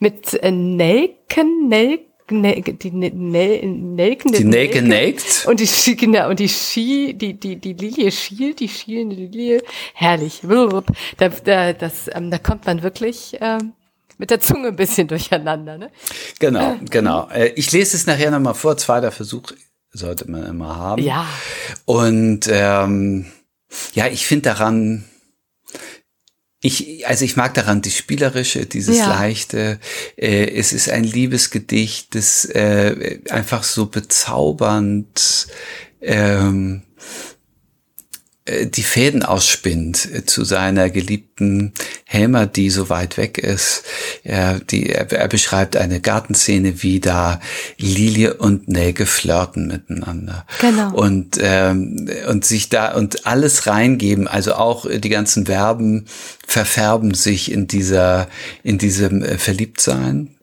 mit 0.00 0.34
äh, 0.34 0.50
Nelken, 0.50 1.68
Nelken. 1.68 2.04
Nelke, 2.30 2.74
die 2.74 2.90
Ne- 2.90 3.12
Nel, 3.14 3.66
Nelken, 3.66 4.32
Die 4.32 4.44
Nelke 4.44 4.82
nelkt. 4.82 5.46
und 5.48 5.60
die 5.60 5.96
genau, 5.96 6.28
und 6.30 6.38
die 6.40 6.48
Ski, 6.48 7.14
die, 7.14 7.34
die, 7.34 7.56
die 7.56 7.72
Lilie 7.74 8.10
schielt, 8.10 8.60
die 8.60 8.68
schielende 8.68 9.16
Lilie, 9.16 9.62
herrlich. 9.94 10.40
Da, 11.18 11.28
da, 11.28 11.72
das, 11.72 12.10
ähm, 12.12 12.30
da 12.30 12.38
kommt 12.38 12.66
man 12.66 12.82
wirklich 12.82 13.36
ähm, 13.40 13.72
mit 14.18 14.30
der 14.30 14.40
Zunge 14.40 14.68
ein 14.68 14.76
bisschen 14.76 15.08
durcheinander, 15.08 15.78
ne? 15.78 15.90
Genau, 16.38 16.76
genau. 16.90 17.28
Äh, 17.28 17.52
Ich 17.54 17.70
lese 17.72 17.96
es 17.96 18.06
nachher 18.06 18.30
nochmal 18.30 18.54
vor. 18.54 18.76
Zweiter 18.76 19.12
Versuch 19.12 19.52
sollte 19.92 20.30
man 20.30 20.44
immer 20.46 20.76
haben. 20.76 21.02
Ja. 21.02 21.26
Und 21.84 22.48
ähm, 22.50 23.26
ja, 23.94 24.06
ich 24.06 24.26
finde 24.26 24.50
daran, 24.50 25.04
ich, 26.60 27.06
also 27.06 27.24
ich 27.24 27.36
mag 27.36 27.54
daran 27.54 27.82
die 27.82 27.90
spielerische, 27.90 28.66
dieses 28.66 28.98
Ja. 28.98 29.08
leichte. 29.08 29.78
Äh, 30.16 30.50
es 30.56 30.72
ist 30.72 30.88
ein 30.88 31.04
Liebesgedicht, 31.04 32.14
das 32.14 32.44
äh, 32.46 33.20
einfach 33.30 33.62
so 33.62 33.86
bezaubernd 33.86 35.48
ähm, 36.00 36.82
äh, 36.82 37.35
die 38.46 38.82
Fäden 38.82 39.22
ausspinnt 39.22 40.08
äh, 40.12 40.24
zu 40.24 40.44
seiner 40.44 40.88
geliebten 40.90 41.72
Helma, 42.04 42.46
die 42.46 42.70
so 42.70 42.88
weit 42.88 43.16
weg 43.16 43.38
ist. 43.38 43.82
Er, 44.22 44.60
die, 44.60 44.88
er, 44.88 45.10
er 45.10 45.28
beschreibt 45.28 45.76
eine 45.76 46.00
Gartenszene, 46.00 46.82
wie 46.82 47.00
da 47.00 47.40
Lilie 47.76 48.34
und 48.34 48.68
Nelke 48.68 49.06
flirten 49.06 49.66
miteinander. 49.66 50.46
Genau. 50.60 50.94
Und, 50.94 51.38
ähm, 51.40 52.08
und 52.28 52.44
sich 52.44 52.68
da 52.68 52.94
und 52.94 53.26
alles 53.26 53.66
reingeben, 53.66 54.28
also 54.28 54.54
auch 54.54 54.86
äh, 54.86 55.00
die 55.00 55.08
ganzen 55.08 55.46
Verben 55.46 56.06
verfärben 56.46 57.14
sich 57.14 57.50
in 57.50 57.66
dieser, 57.66 58.28
in 58.62 58.78
diesem 58.78 59.22
äh, 59.22 59.38
Verliebtsein 59.38 60.35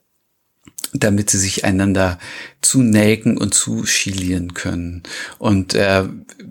damit 0.94 1.28
sie 1.28 1.38
sich 1.38 1.64
einander 1.64 2.18
zunägen 2.62 3.36
und 3.36 3.52
zuschilieren 3.52 4.54
können. 4.54 5.02
Und 5.38 5.74
äh, 5.74 6.04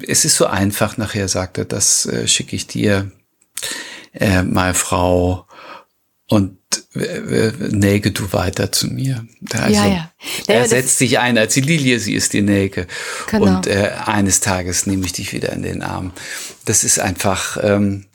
es 0.08 0.26
ist 0.26 0.36
so 0.36 0.46
einfach, 0.46 0.98
nachher 0.98 1.28
sagt 1.28 1.58
er, 1.58 1.66
das 1.66 2.06
äh, 2.06 2.28
schicke 2.28 2.56
ich 2.56 2.68
dir, 2.68 3.12
äh, 4.14 4.44
mal 4.44 4.74
Frau, 4.74 5.48
und 6.34 6.58
äh, 6.96 7.00
äh, 7.00 7.54
näge 7.70 8.12
du 8.12 8.32
weiter 8.34 8.72
zu 8.72 8.88
mir. 8.88 9.26
Also, 9.52 9.74
Ja, 9.74 9.86
ja. 9.86 10.12
Ja, 10.48 10.56
er 10.56 10.68
setzt 10.68 10.98
sich 10.98 11.20
ein 11.20 11.38
als 11.38 11.54
die 11.54 11.62
Lilie, 11.62 12.00
sie 12.00 12.14
ist 12.14 12.34
die 12.34 12.42
Nelke. 12.42 12.88
Genau. 13.30 13.58
Und 13.58 13.68
äh, 13.68 13.92
eines 14.06 14.40
Tages 14.40 14.88
nehme 14.88 15.06
ich 15.06 15.14
dich 15.14 15.34
wieder 15.34 15.54
in 15.54 15.62
den 15.62 15.84
Arm. 15.84 16.12
Das 16.66 16.84
ist 16.84 17.00
einfach 17.00 17.58
ähm, 17.62 18.06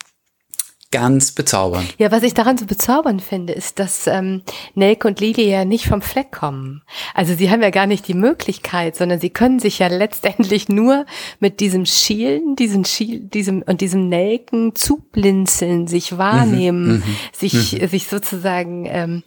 ganz 0.91 1.33
bezaubernd. 1.33 1.95
Ja, 1.99 2.11
was 2.11 2.23
ich 2.23 2.33
daran 2.33 2.57
so 2.57 2.65
bezaubernd 2.65 3.21
finde, 3.21 3.53
ist, 3.53 3.79
dass 3.79 4.07
ähm, 4.07 4.43
Nelke 4.75 5.07
und 5.07 5.21
Lilie 5.21 5.47
ja 5.47 5.65
nicht 5.67 5.87
vom 5.87 6.01
Fleck 6.01 6.33
kommen. 6.33 6.83
Also 7.15 7.35
sie 7.35 7.51
haben 7.51 7.63
ja 7.63 7.69
gar 7.71 7.87
nicht 7.87 8.09
die 8.09 8.15
Möglichkeit, 8.15 8.97
sondern 8.97 9.21
sie 9.21 9.29
können 9.29 9.59
sich 9.59 9.81
ja 9.81 9.89
letztendlich 9.89 10.69
nur 10.69 11.05
mit 11.41 11.61
diesem 11.61 11.85
Schielen, 11.85 12.57
diesem 12.57 12.85
Schiel, 12.85 13.21
diesem 13.21 13.63
und 13.63 13.83
diesem 13.83 14.09
Nelken 14.09 14.75
zublinzeln, 14.75 15.89
sich 15.89 16.17
wahrnehmen, 16.17 17.03
sich 17.33 17.79
sich 17.91 18.09
sozusagen 18.09 18.87
ähm, 18.87 19.23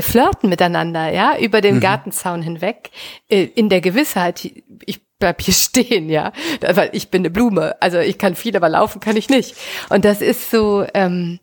flirten 0.00 0.48
miteinander, 0.48 1.12
ja, 1.12 1.36
über 1.38 1.60
den 1.60 1.80
Gartenzaun 1.80 2.40
hinweg, 2.40 2.90
äh, 3.28 3.42
in 3.42 3.68
der 3.68 3.82
Gewissheit, 3.82 4.50
ich 4.86 5.02
bleib 5.24 5.40
hier 5.40 5.54
stehen, 5.68 6.10
ja, 6.10 6.32
weil 6.60 6.90
ich 6.92 7.08
bin 7.08 7.22
eine 7.22 7.30
Blume, 7.30 7.76
also 7.80 7.98
ich 7.98 8.18
kann 8.18 8.34
viel, 8.34 8.54
aber 8.56 8.68
laufen 8.68 9.00
kann 9.00 9.16
ich 9.16 9.30
nicht. 9.30 9.54
Und 9.88 10.04
das 10.04 10.20
ist 10.20 10.50
so, 10.50 10.84
ähm, 10.92 11.40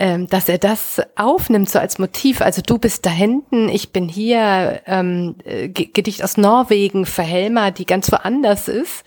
ähm, 0.00 0.26
dass 0.26 0.48
er 0.48 0.58
das 0.58 1.00
aufnimmt 1.14 1.68
so 1.70 1.78
als 1.78 1.98
Motiv. 1.98 2.40
Also 2.40 2.62
du 2.62 2.78
bist 2.78 3.04
da 3.06 3.10
hinten, 3.10 3.68
ich 3.68 3.92
bin 3.92 4.08
hier. 4.08 4.80
Ähm, 4.86 5.36
äh, 5.44 5.68
Ge- 5.68 5.90
Gedicht 5.92 6.24
aus 6.24 6.36
Norwegen 6.38 7.04
für 7.06 7.22
Helma, 7.22 7.70
die 7.70 7.84
ganz 7.84 8.10
woanders 8.10 8.66
ist. 8.68 9.04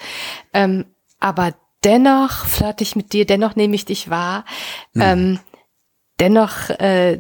Ähm, 0.54 0.86
aber 1.20 1.56
dennoch 1.84 2.46
flirte 2.46 2.84
ich 2.84 2.96
mit 2.96 3.12
dir, 3.12 3.26
dennoch 3.26 3.56
nehme 3.56 3.74
ich 3.76 3.86
dich 3.86 4.10
wahr. 4.12 4.46
Ähm, 4.96 5.40
dennoch 6.20 6.70
äh, 6.70 7.20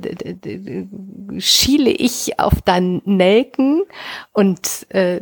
schiele 1.40 1.90
ich 1.90 2.40
auf 2.40 2.62
deinen 2.62 3.02
Nelken 3.06 3.82
und 4.34 4.86
äh, 4.90 5.22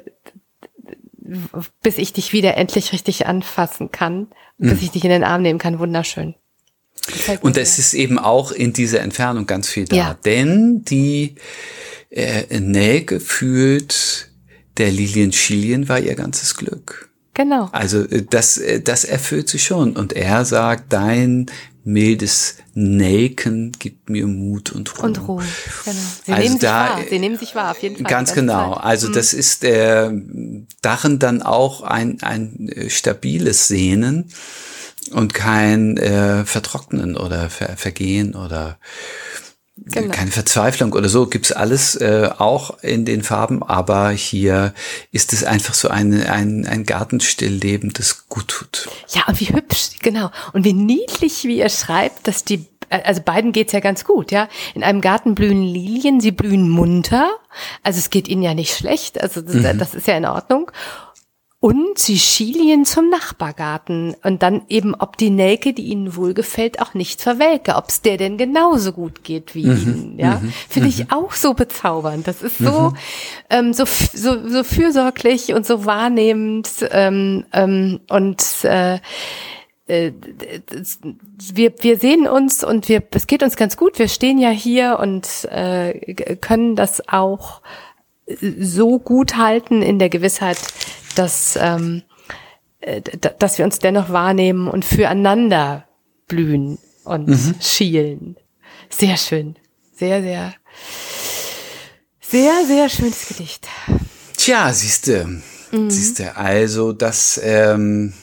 bis 1.81 1.97
ich 1.97 2.13
dich 2.13 2.33
wieder 2.33 2.57
endlich 2.57 2.93
richtig 2.93 3.25
anfassen 3.27 3.91
kann, 3.91 4.27
bis 4.57 4.81
ich 4.81 4.91
dich 4.91 5.03
in 5.03 5.09
den 5.09 5.23
Arm 5.23 5.41
nehmen 5.41 5.59
kann, 5.59 5.79
wunderschön. 5.79 6.35
Und 7.41 7.57
es 7.57 7.79
ist 7.79 7.93
eben 7.93 8.19
auch 8.19 8.51
in 8.51 8.73
dieser 8.73 9.01
Entfernung 9.01 9.47
ganz 9.47 9.69
viel 9.69 9.85
da. 9.85 9.95
Ja. 9.95 10.17
Denn 10.25 10.83
die 10.83 11.35
äh, 12.09 12.59
Nelke 12.59 13.19
fühlt, 13.19 14.29
der 14.77 14.91
Lilien 14.91 15.31
Schilien 15.31 15.89
war 15.89 16.00
ihr 16.00 16.15
ganzes 16.15 16.55
Glück. 16.55 17.09
genau. 17.33 17.69
Also 17.71 18.03
äh, 18.03 18.23
das, 18.29 18.57
äh, 18.57 18.81
das 18.81 19.03
erfüllt 19.03 19.50
sie 19.50 19.59
schon. 19.59 19.95
Und 19.95 20.13
er 20.13 20.45
sagt, 20.45 20.93
dein 20.93 21.47
mildes 21.83 22.55
Nelken 22.73 23.71
gibt 23.79 24.09
mir 24.09 24.27
Mut 24.27 24.71
und 24.71 24.97
Ruhe. 24.97 25.05
Und 25.05 25.27
Ruhe. 25.27 25.43
Genau. 25.85 25.97
Sie 26.25 26.31
Also 26.31 26.43
nehmen 26.43 26.51
sich 26.53 26.61
da- 26.61 26.89
wahr. 26.89 27.00
Sie 27.09 27.19
nehmen 27.19 27.38
sich 27.38 27.55
wahr, 27.55 27.71
auf 27.71 27.81
jeden 27.81 27.95
Fall. 27.95 28.05
Ganz 28.05 28.33
genau. 28.33 28.75
Zeit. 28.75 28.83
Also 28.83 29.11
das 29.11 29.33
ist 29.33 29.63
äh, 29.63 30.11
darin 30.81 31.19
dann 31.19 31.41
auch 31.41 31.81
ein, 31.81 32.21
ein 32.21 32.69
äh, 32.69 32.89
stabiles 32.89 33.67
Sehnen 33.67 34.29
und 35.11 35.33
kein 35.33 35.97
äh, 35.97 36.45
Vertrocknen 36.45 37.17
oder 37.17 37.50
Ver 37.50 37.75
Vergehen 37.77 38.35
oder 38.35 38.77
Genau. 39.78 40.12
keine 40.13 40.32
Verzweiflung 40.32 40.94
oder 40.94 41.10
so. 41.10 41.25
Gibt's 41.28 41.51
alles 41.51 41.96
äh, 41.96 42.30
auch 42.38 42.78
in 42.84 43.06
den 43.06 43.24
Farben, 43.24 43.63
aber 43.63 44.10
hier 44.12 44.74
ist 45.12 45.34
es 45.34 45.44
einfach 45.44 45.74
so 45.74 45.88
ein, 45.88 46.13
ein, 46.28 46.68
ein 46.68 46.86
Gartenstillleben, 46.86 47.94
das 47.94 48.28
gut 48.28 48.48
tut. 48.50 48.90
Ja, 49.10 49.24
und 49.28 49.40
wie 49.40 49.50
hübsch, 49.50 49.92
genau. 50.01 50.30
Und 50.54 50.66
wie 50.66 50.74
niedlich, 50.74 51.46
wie 51.46 51.60
er 51.60 51.70
schreibt, 51.70 52.28
dass 52.28 52.44
die, 52.44 52.66
also 52.90 53.22
beiden 53.22 53.54
geht's 53.54 53.72
ja 53.72 53.80
ganz 53.80 54.04
gut, 54.04 54.32
ja. 54.32 54.50
In 54.75 54.84
einem 54.84 55.01
Garten 55.01 55.36
blühen 55.36 55.63
Lilien, 55.63 56.20
sie 56.20 56.32
blühen 56.32 56.70
munter. 56.70 57.30
Also 57.82 57.98
es 58.00 58.10
geht 58.10 58.28
ihnen 58.28 58.44
ja 58.44 58.54
nicht 58.54 58.75
schlecht, 58.75 59.22
also 59.22 59.42
das, 59.42 59.56
Mhm. 59.56 59.80
das 59.80 59.96
ist 59.96 60.06
ja 60.08 60.16
in 60.16 60.25
Ordnung. 60.25 60.72
Und 61.63 62.00
sie 62.00 62.18
schielien 62.18 62.86
zum 62.86 63.12
Nachbargarten 63.12 64.15
und 64.24 64.41
dann 64.41 64.63
eben, 64.68 64.96
ob 64.96 65.15
die 65.18 65.30
Nelke, 65.30 65.74
die 65.74 65.84
ihnen 65.84 66.15
wohlgefällt, 66.15 66.82
auch 66.82 66.96
nicht 66.96 67.22
verwelke, 67.22 67.75
ob 67.75 67.89
es 67.89 68.01
der 68.01 68.18
denn 68.18 68.39
genauso 68.39 68.94
gut 68.94 69.24
geht 69.24 69.53
wie 69.53 69.65
ihnen, 69.65 70.18
ja. 70.18 70.41
Finde 70.70 70.89
ich 70.89 71.12
auch 71.12 71.34
so 71.34 71.53
bezaubernd. 71.53 72.27
Das 72.27 72.41
ist 72.41 72.58
so, 72.58 72.94
ähm, 73.51 73.74
so, 73.74 73.86
so, 73.86 74.50
so 74.50 74.63
fürsorglich 74.63 75.53
und 75.53 75.68
so 75.68 75.86
wahrnehmend 75.86 76.68
ähm, 76.89 77.46
ähm, 77.53 78.00
und 78.10 78.44
äh, 78.63 78.96
äh, 79.86 80.13
wir, 81.53 81.74
wir 81.80 82.00
sehen 82.00 82.27
uns 82.27 82.63
und 82.63 82.89
wir, 82.89 83.03
es 83.12 83.27
geht 83.27 83.44
uns 83.44 83.56
ganz 83.56 83.77
gut. 83.77 84.00
Wir 84.00 84.08
stehen 84.08 84.39
ja 84.39 84.50
hier 84.50 84.98
und 85.00 85.46
äh, 85.51 86.15
können 86.38 86.75
das 86.75 87.08
auch 87.08 87.62
so 88.60 88.98
gut 89.00 89.38
halten 89.38 89.82
in 89.82 90.00
der 90.00 90.10
Gewissheit, 90.10 90.58
dass, 91.13 91.58
ähm, 91.62 92.03
äh, 92.82 93.01
dass 93.01 93.58
wir 93.58 93.65
uns 93.65 93.80
dennoch 93.80 94.10
wahrnehmen 94.10 94.68
und 94.68 94.86
füreinander 94.86 95.86
blühen 96.27 96.77
und 97.03 97.27
mhm. 97.27 97.56
schielen. 97.60 98.38
Sehr 98.89 99.18
schön. 99.18 99.56
Sehr, 99.94 100.22
sehr, 100.22 100.53
sehr, 102.22 102.65
sehr 102.65 102.89
schönes 102.89 103.27
Gedicht. 103.27 103.68
Tja, 104.38 104.74
siehste, 104.74 105.27
mhm. 105.72 105.89
siehste, 105.89 106.36
also 106.38 106.91
das 106.94 107.39
ähm, 107.44 108.13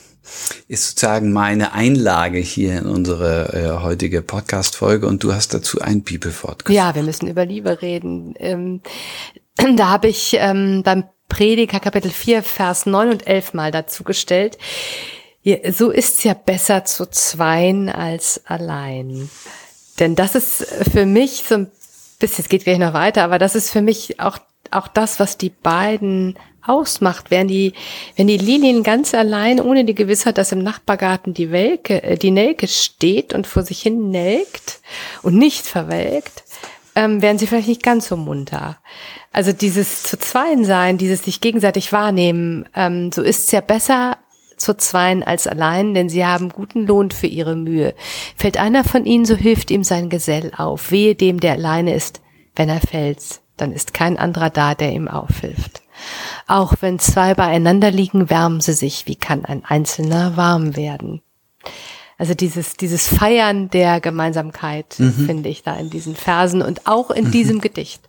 ist 0.67 0.89
sozusagen 0.89 1.33
meine 1.33 1.73
Einlage 1.73 2.39
hier 2.39 2.79
in 2.79 2.87
unsere 2.87 3.53
äh, 3.53 3.83
heutige 3.83 4.23
Podcast-Folge 4.23 5.07
und 5.07 5.23
du 5.23 5.33
hast 5.33 5.55
dazu 5.55 5.81
ein 5.81 6.03
Bibelwort 6.03 6.65
gesagt. 6.65 6.77
Ja, 6.77 6.95
wir 6.95 7.03
müssen 7.03 7.29
über 7.29 7.47
Liebe 7.47 7.81
reden. 7.83 8.35
Ähm, 8.39 8.81
da 9.77 9.89
habe 9.89 10.09
ich 10.09 10.37
ähm, 10.39 10.83
beim 10.85 11.05
Prediger 11.39 11.79
Kapitel 11.79 12.11
4, 12.11 12.43
Vers 12.43 12.85
9 12.85 13.11
und 13.11 13.27
11 13.29 13.55
mal 13.55 13.71
dazu 13.71 14.03
gestellt. 14.03 14.59
So 15.71 15.93
ist's 15.93 16.25
ja 16.25 16.35
besser 16.35 16.85
zu 16.85 17.09
zweien 17.09 17.89
als 17.89 18.45
allein. 18.45 19.31
Denn 20.01 20.17
das 20.17 20.35
ist 20.35 20.67
für 20.93 21.07
mich 21.07 21.45
so 21.49 21.55
ein 21.55 21.71
bisschen, 22.19 22.43
es 22.43 22.49
geht 22.49 22.65
gleich 22.65 22.79
noch 22.79 22.93
weiter, 22.93 23.23
aber 23.23 23.39
das 23.39 23.55
ist 23.55 23.71
für 23.71 23.83
mich 23.83 24.19
auch, 24.19 24.39
auch 24.73 24.89
das, 24.89 25.21
was 25.21 25.39
die 25.39 25.51
beiden 25.51 26.37
ausmacht. 26.67 27.31
Wären 27.31 27.47
die, 27.47 27.73
wenn 28.17 28.27
die 28.27 28.37
Lilien 28.37 28.83
ganz 28.83 29.15
allein, 29.15 29.61
ohne 29.61 29.85
die 29.85 29.95
Gewissheit, 29.95 30.39
dass 30.39 30.51
im 30.51 30.65
Nachbargarten 30.65 31.35
die 31.35 31.53
Welke, 31.53 32.03
äh, 32.03 32.19
die 32.19 32.33
Nelke 32.33 32.67
steht 32.67 33.33
und 33.33 33.47
vor 33.47 33.63
sich 33.63 33.81
hin 33.81 34.11
nelkt 34.11 34.81
und 35.23 35.37
nicht 35.37 35.65
verwelkt, 35.65 36.43
ähm, 36.95 37.23
wären 37.23 37.39
sie 37.39 37.47
vielleicht 37.47 37.69
nicht 37.69 37.83
ganz 37.83 38.09
so 38.09 38.17
munter. 38.17 38.79
Also 39.33 39.53
dieses 39.53 40.03
zu 40.03 40.19
zweien 40.19 40.65
sein, 40.65 40.99
dieses 40.99 41.25
sich 41.25 41.41
gegenseitig 41.41 41.93
wahrnehmen, 41.93 42.69
ähm, 42.75 43.13
so 43.13 43.23
ist 43.23 43.45
es 43.45 43.53
ja 43.53 43.61
besser 43.61 44.17
zu 44.57 44.77
zweien 44.77 45.23
als 45.23 45.47
allein, 45.47 45.95
denn 45.95 46.09
sie 46.09 46.27
haben 46.27 46.49
guten 46.49 46.87
Lohn 46.87 47.11
für 47.11 47.29
ihre 47.29 47.57
Mühe. 47.57 47.95
Fällt 48.37 48.59
einer 48.59 48.85
von 48.85 49.05
ihnen, 49.07 49.25
so 49.25 49.37
hilft 49.37 49.71
ihm 49.71 49.85
sein 49.85 50.09
Gesell 50.09 50.53
auf. 50.57 50.91
Wehe 50.91 51.15
dem, 51.15 51.41
der 51.41 51.53
alleine 51.53 51.95
ist, 51.95 52.21
wenn 52.57 52.69
er 52.69 52.81
fällt, 52.81 53.41
dann 53.57 53.73
ist 53.73 53.95
kein 53.95 54.19
anderer 54.19 54.51
da, 54.51 54.75
der 54.75 54.93
ihm 54.93 55.09
aufhilft. 55.09 55.83
Auch 56.47 56.75
wenn 56.81 56.99
zwei 56.99 57.35
beieinander 57.35 57.91
liegen, 57.91 58.31
wärmen 58.31 58.61
sie 58.61 58.73
sich. 58.73 59.07
Wie 59.07 59.17
kann 59.17 59.45
ein 59.45 59.65
Einzelner 59.65 60.37
warm 60.37 60.77
werden? 60.77 61.23
Also 62.19 62.35
dieses, 62.35 62.77
dieses 62.77 63.07
Feiern 63.07 63.71
der 63.71 64.01
Gemeinsamkeit 64.01 64.97
mhm. 64.99 65.27
finde 65.27 65.49
ich 65.49 65.63
da 65.63 65.77
in 65.77 65.89
diesen 65.89 66.17
Versen 66.17 66.63
und 66.63 66.87
auch 66.87 67.13
in 67.13 67.27
mhm. 67.27 67.31
diesem 67.31 67.61
Gedicht. 67.61 68.03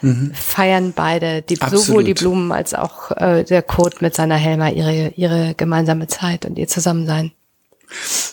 Mhm. 0.00 0.32
Feiern 0.34 0.94
beide, 0.96 1.42
die, 1.42 1.56
sowohl 1.56 2.02
die 2.02 2.14
Blumen 2.14 2.50
als 2.50 2.72
auch 2.72 3.10
äh, 3.12 3.44
der 3.44 3.62
Kurt 3.62 4.00
mit 4.00 4.14
seiner 4.16 4.36
Helma 4.36 4.70
ihre, 4.70 5.12
ihre 5.16 5.54
gemeinsame 5.54 6.08
Zeit 6.08 6.46
und 6.46 6.58
ihr 6.58 6.66
Zusammensein. 6.66 7.32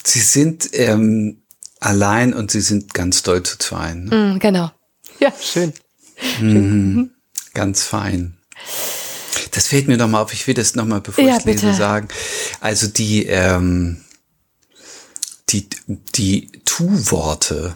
Sie 0.03 0.21
sind 0.21 0.69
ähm, 0.71 1.41
allein 1.81 2.33
und 2.33 2.49
sie 2.49 2.61
sind 2.61 2.93
ganz 2.93 3.21
doll 3.21 3.43
zu 3.43 3.57
zweien. 3.59 4.05
Ne? 4.05 4.35
Mm, 4.35 4.39
genau. 4.39 4.71
Ja, 5.19 5.33
schön. 5.39 5.73
Mhm. 6.39 6.51
schön. 6.51 7.11
Ganz 7.53 7.83
fein. 7.83 8.37
Das 9.51 9.67
fällt 9.67 9.89
mir 9.89 9.97
noch 9.97 10.07
mal 10.07 10.21
auf. 10.21 10.33
Ich 10.33 10.47
will 10.47 10.53
das 10.53 10.75
noch 10.75 10.85
mal, 10.85 11.01
bevor 11.01 11.23
ja, 11.23 11.37
ich 11.37 11.43
lese, 11.43 11.73
sagen. 11.73 12.07
Also 12.61 12.87
die 12.87 13.25
ähm, 13.25 13.97
die, 15.51 15.67
die 16.15 16.49
Tu-Worte, 16.65 17.75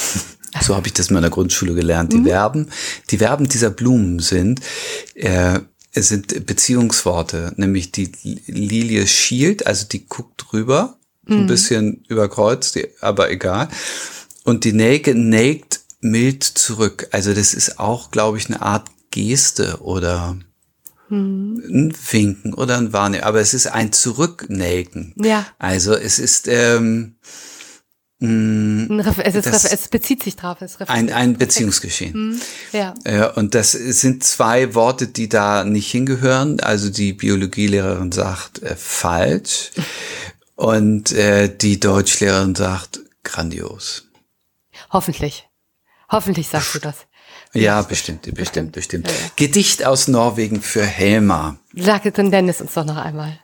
so 0.60 0.74
habe 0.74 0.86
ich 0.86 0.92
das 0.92 1.08
in 1.08 1.14
meiner 1.14 1.30
Grundschule 1.30 1.74
gelernt, 1.74 2.12
die 2.12 2.18
mhm. 2.18 2.26
Verben, 2.26 2.70
die 3.10 3.18
Verben 3.18 3.48
dieser 3.48 3.70
Blumen 3.70 4.18
sind, 4.18 4.60
äh, 5.14 5.60
sind 5.92 6.46
Beziehungsworte, 6.46 7.52
nämlich 7.56 7.92
die 7.92 8.10
Lilie 8.46 9.06
schielt, 9.06 9.66
also 9.66 9.86
die 9.86 10.06
guckt 10.06 10.52
rüber, 10.52 10.98
mhm. 11.26 11.40
ein 11.40 11.46
bisschen 11.46 12.04
überkreuzt, 12.08 12.78
aber 13.00 13.30
egal. 13.30 13.68
Und 14.44 14.64
die 14.64 14.72
Nelke 14.72 15.14
nelkt 15.14 15.80
mild 16.00 16.44
zurück. 16.44 17.08
Also 17.12 17.32
das 17.32 17.54
ist 17.54 17.78
auch, 17.78 18.10
glaube 18.10 18.38
ich, 18.38 18.46
eine 18.46 18.60
Art 18.60 18.88
Geste 19.10 19.80
oder 19.80 20.36
hm. 21.08 21.62
ein 21.68 21.94
Winken 22.10 22.54
oder 22.54 22.78
ein 22.78 22.92
Warnen, 22.92 23.22
aber 23.22 23.40
es 23.40 23.54
ist 23.54 23.66
ein 23.66 23.92
Zurücknelken. 23.92 25.14
Ja. 25.16 25.46
Also 25.58 25.94
es 25.94 26.18
ist 26.18 26.48
ähm, 26.48 27.16
es, 28.20 29.34
ist 29.34 29.64
es 29.72 29.88
bezieht 29.88 30.22
sich 30.22 30.36
drauf. 30.36 30.62
Es 30.62 30.80
ein, 30.80 31.12
ein 31.12 31.36
Beziehungsgeschehen. 31.36 32.14
Hm. 32.14 32.40
Ja. 32.72 32.94
Äh, 33.04 33.28
und 33.34 33.54
das 33.54 33.72
sind 33.72 34.24
zwei 34.24 34.74
Worte, 34.74 35.08
die 35.08 35.28
da 35.28 35.64
nicht 35.64 35.90
hingehören. 35.90 36.60
Also 36.60 36.90
die 36.90 37.12
Biologielehrerin 37.12 38.12
sagt 38.12 38.62
äh, 38.62 38.76
falsch 38.76 39.72
und 40.54 41.12
äh, 41.12 41.54
die 41.54 41.80
Deutschlehrerin 41.80 42.54
sagt 42.54 43.00
grandios. 43.24 44.04
Hoffentlich. 44.90 45.48
Hoffentlich 46.08 46.48
sagst 46.48 46.74
du 46.74 46.78
das. 46.80 46.96
Ja, 47.54 47.82
bestimmt, 47.82 48.34
bestimmt, 48.34 48.72
bestimmt. 48.72 49.08
Ja. 49.08 49.14
Gedicht 49.36 49.84
aus 49.84 50.08
Norwegen 50.08 50.60
für 50.60 50.84
Helma. 50.84 51.56
Sag 51.74 52.04
es 52.04 52.12
dann 52.14 52.30
Dennis 52.30 52.60
uns 52.60 52.74
doch 52.74 52.84
noch 52.84 52.96
einmal. 52.96 53.38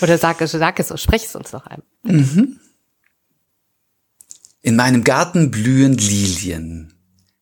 Oder 0.00 0.18
sag 0.18 0.40
es, 0.40 0.52
sag 0.52 0.78
es, 0.80 1.00
sprech 1.00 1.24
es 1.26 1.36
uns 1.36 1.52
noch 1.52 1.66
einmal. 1.66 1.86
Mhm. 2.02 2.58
In 4.60 4.76
meinem 4.76 5.04
Garten 5.04 5.50
blühen 5.50 5.96
Lilien. 5.96 6.94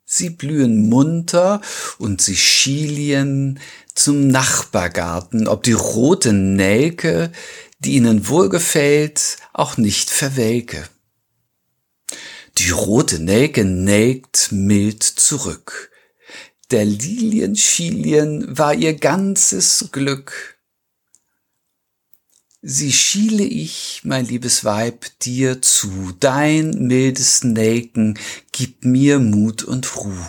Sie 0.04 0.30
blühen 0.30 0.88
munter 0.88 1.60
und 1.98 2.20
sie 2.20 2.36
schielien 2.36 3.60
zum 3.94 4.26
Nachbargarten, 4.26 5.46
ob 5.46 5.62
die 5.62 5.72
rote 5.72 6.32
Nelke, 6.32 7.30
die 7.78 7.92
ihnen 7.94 8.28
wohlgefällt, 8.28 9.36
auch 9.52 9.76
nicht 9.76 10.10
verwelke. 10.10 10.84
Die 12.61 12.73
rote 12.73 13.20
Nelke 13.20 13.64
nelkt 13.64 14.53
mild 14.53 15.03
zurück. 15.03 15.90
Der 16.70 16.85
Lilienschilien 16.85 18.59
war 18.59 18.75
ihr 18.75 18.92
ganzes 18.92 19.88
Glück. 19.92 20.59
Sie 22.61 22.92
schiele 22.92 23.44
ich, 23.44 24.03
mein 24.05 24.27
liebes 24.27 24.62
Weib, 24.66 25.07
dir 25.23 25.62
zu, 25.62 26.12
dein 26.20 26.73
mildes 26.73 27.44
Nelken 27.44 28.18
gib 28.53 28.85
mir 28.85 29.20
Mut 29.20 29.64
und 29.64 29.96
Ruh. 29.96 30.27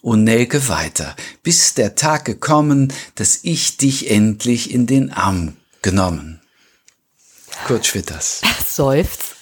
O 0.00 0.16
Nelke 0.16 0.68
weiter, 0.68 1.14
bis 1.42 1.74
der 1.74 1.96
Tag 1.96 2.24
gekommen, 2.24 2.94
dass 3.14 3.40
ich 3.42 3.76
dich 3.76 4.10
endlich 4.10 4.70
in 4.70 4.86
den 4.86 5.12
Arm 5.12 5.58
genommen. 5.82 6.40
Kurt 7.66 7.86
Schwitters. 7.86 8.40
Seufzt. 8.66 9.36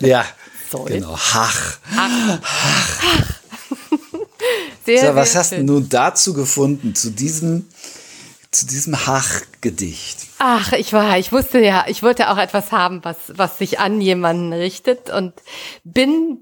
Ja, 0.00 0.26
Soll. 0.72 0.88
Genau, 0.88 1.16
Hach. 1.16 1.78
Hach. 1.94 2.38
Hach. 2.42 3.42
Sehr, 4.84 5.10
so, 5.10 5.14
was 5.14 5.36
hast 5.36 5.52
du 5.52 5.62
nun 5.62 5.88
dazu 5.88 6.34
gefunden, 6.34 6.94
zu 6.94 7.10
diesem, 7.10 7.68
zu 8.50 8.66
diesem 8.66 9.06
Hach-Gedicht? 9.06 10.26
Ach, 10.38 10.72
ich 10.72 10.92
war, 10.92 11.18
ich 11.18 11.30
wusste 11.30 11.60
ja, 11.60 11.84
ich 11.86 12.02
wollte 12.02 12.30
auch 12.30 12.38
etwas 12.38 12.72
haben, 12.72 13.04
was, 13.04 13.16
was 13.28 13.58
sich 13.58 13.78
an 13.78 14.00
jemanden 14.00 14.52
richtet 14.52 15.10
und 15.10 15.34
bin 15.84 16.38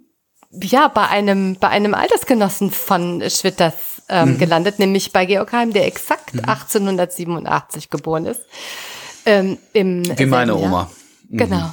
ja 0.51 0.89
bei 0.89 1.07
einem, 1.09 1.57
bei 1.57 1.69
einem 1.69 1.95
Altersgenossen 1.95 2.71
von 2.71 3.23
Schwitters 3.29 3.75
ähm, 4.09 4.35
mhm. 4.35 4.39
gelandet, 4.39 4.79
nämlich 4.79 5.13
bei 5.13 5.27
Georg 5.27 5.53
Heim, 5.53 5.73
der 5.73 5.87
exakt 5.87 6.35
mhm. 6.35 6.41
1887 6.41 7.91
geboren 7.91 8.27
ist. 8.27 8.41
Ähm, 9.27 9.59
im 9.75 10.19
Wie 10.19 10.27
meine 10.27 10.57
Oma. 10.57 10.91
Mhm. 11.29 11.37
Genau. 11.37 11.73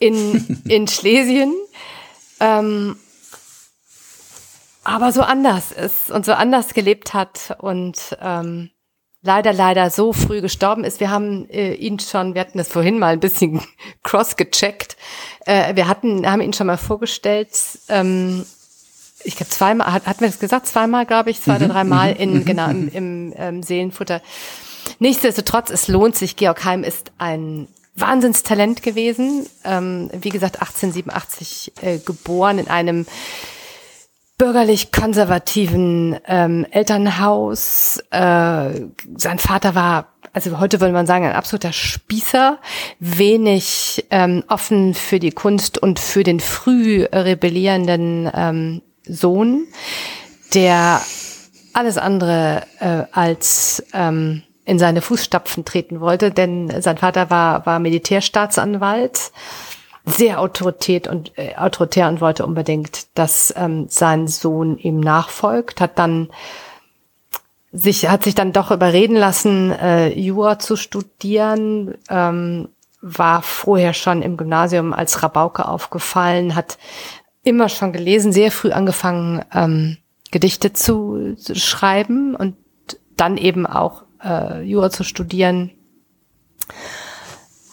In, 0.00 0.60
in 0.66 0.88
Schlesien 0.88 1.54
ähm, 2.40 2.96
aber 4.82 5.12
so 5.12 5.20
anders 5.20 5.72
ist 5.72 6.10
und 6.10 6.24
so 6.24 6.32
anders 6.32 6.72
gelebt 6.74 7.12
hat 7.12 7.56
und 7.60 8.16
ähm, 8.20 8.70
leider, 9.22 9.52
leider 9.52 9.90
so 9.90 10.12
früh 10.12 10.40
gestorben 10.40 10.84
ist. 10.84 11.00
Wir 11.00 11.10
haben 11.10 11.48
äh, 11.50 11.74
ihn 11.74 11.98
schon, 11.98 12.34
wir 12.34 12.40
hatten 12.40 12.58
das 12.58 12.68
vorhin 12.68 12.98
mal 12.98 13.12
ein 13.12 13.20
bisschen 13.20 13.60
cross 14.02 14.36
gecheckt. 14.36 14.96
Äh, 15.44 15.76
wir 15.76 15.86
hatten, 15.86 16.26
haben 16.26 16.40
ihn 16.40 16.54
schon 16.54 16.66
mal 16.66 16.78
vorgestellt. 16.78 17.50
Ähm, 17.88 18.46
ich 19.22 19.36
glaube 19.36 19.50
zweimal, 19.50 19.92
hat, 19.92 20.06
hat 20.06 20.22
mir 20.22 20.28
das 20.28 20.40
gesagt, 20.40 20.66
zweimal, 20.66 21.04
glaube 21.04 21.30
ich, 21.30 21.42
zwei 21.42 21.56
oder 21.56 21.66
mhm, 21.66 21.72
dreimal 21.72 22.14
mhm, 22.14 22.20
in, 22.20 22.34
mhm, 22.34 22.44
genau, 22.46 22.70
im, 22.70 22.88
im 22.88 23.34
ähm, 23.36 23.62
Seelenfutter. 23.62 24.22
Nichtsdestotrotz, 24.98 25.68
es 25.68 25.88
lohnt 25.88 26.16
sich. 26.16 26.36
Georg 26.36 26.64
Heim 26.64 26.84
ist 26.84 27.12
ein 27.18 27.68
Wahnsinnstalent 28.00 28.82
gewesen. 28.82 29.46
Ähm, 29.64 30.10
wie 30.12 30.30
gesagt, 30.30 30.56
1887 30.56 31.72
äh, 31.82 31.98
geboren 31.98 32.58
in 32.58 32.68
einem 32.68 33.06
bürgerlich-konservativen 34.40 36.18
ähm, 36.26 36.66
Elternhaus. 36.70 38.02
Äh, 38.10 38.86
sein 39.16 39.38
Vater 39.38 39.74
war, 39.74 40.14
also 40.32 40.58
heute 40.58 40.80
würde 40.80 40.94
man 40.94 41.06
sagen, 41.06 41.26
ein 41.26 41.34
absoluter 41.34 41.74
Spießer, 41.74 42.58
wenig 43.00 44.06
ähm, 44.08 44.42
offen 44.48 44.94
für 44.94 45.18
die 45.18 45.32
Kunst 45.32 45.76
und 45.76 46.00
für 46.00 46.22
den 46.22 46.40
früh 46.40 47.04
rebellierenden 47.04 48.30
ähm, 48.34 48.82
Sohn, 49.04 49.66
der 50.54 51.02
alles 51.74 51.98
andere 51.98 52.62
äh, 52.80 53.04
als 53.12 53.84
ähm, 53.92 54.42
in 54.64 54.78
seine 54.78 55.00
Fußstapfen 55.02 55.64
treten 55.64 56.00
wollte, 56.00 56.30
denn 56.30 56.82
sein 56.82 56.98
Vater 56.98 57.30
war, 57.30 57.66
war 57.66 57.78
Militärstaatsanwalt, 57.78 59.32
sehr 60.04 60.40
autorität 60.40 61.08
und, 61.08 61.32
äh, 61.36 61.56
autoritär 61.56 62.08
und 62.08 62.20
wollte 62.20 62.44
unbedingt, 62.46 63.06
dass 63.18 63.52
ähm, 63.56 63.86
sein 63.88 64.28
Sohn 64.28 64.78
ihm 64.78 65.00
nachfolgt, 65.00 65.80
hat 65.80 65.98
dann 65.98 66.30
sich, 67.72 68.08
hat 68.08 68.24
sich 68.24 68.34
dann 68.34 68.52
doch 68.52 68.70
überreden 68.70 69.16
lassen, 69.16 69.70
äh, 69.70 70.08
Jura 70.08 70.58
zu 70.58 70.76
studieren, 70.76 71.94
ähm, 72.08 72.68
war 73.00 73.42
vorher 73.42 73.94
schon 73.94 74.22
im 74.22 74.36
Gymnasium 74.36 74.92
als 74.92 75.22
Rabauke 75.22 75.66
aufgefallen, 75.66 76.54
hat 76.54 76.78
immer 77.42 77.68
schon 77.68 77.92
gelesen, 77.92 78.32
sehr 78.32 78.50
früh 78.50 78.72
angefangen, 78.72 79.44
ähm, 79.54 79.96
Gedichte 80.30 80.72
zu, 80.72 81.34
zu 81.36 81.54
schreiben 81.54 82.34
und 82.36 82.56
dann 83.16 83.36
eben 83.36 83.66
auch 83.66 84.02
äh, 84.24 84.62
Jura 84.62 84.90
zu 84.90 85.04
studieren. 85.04 85.70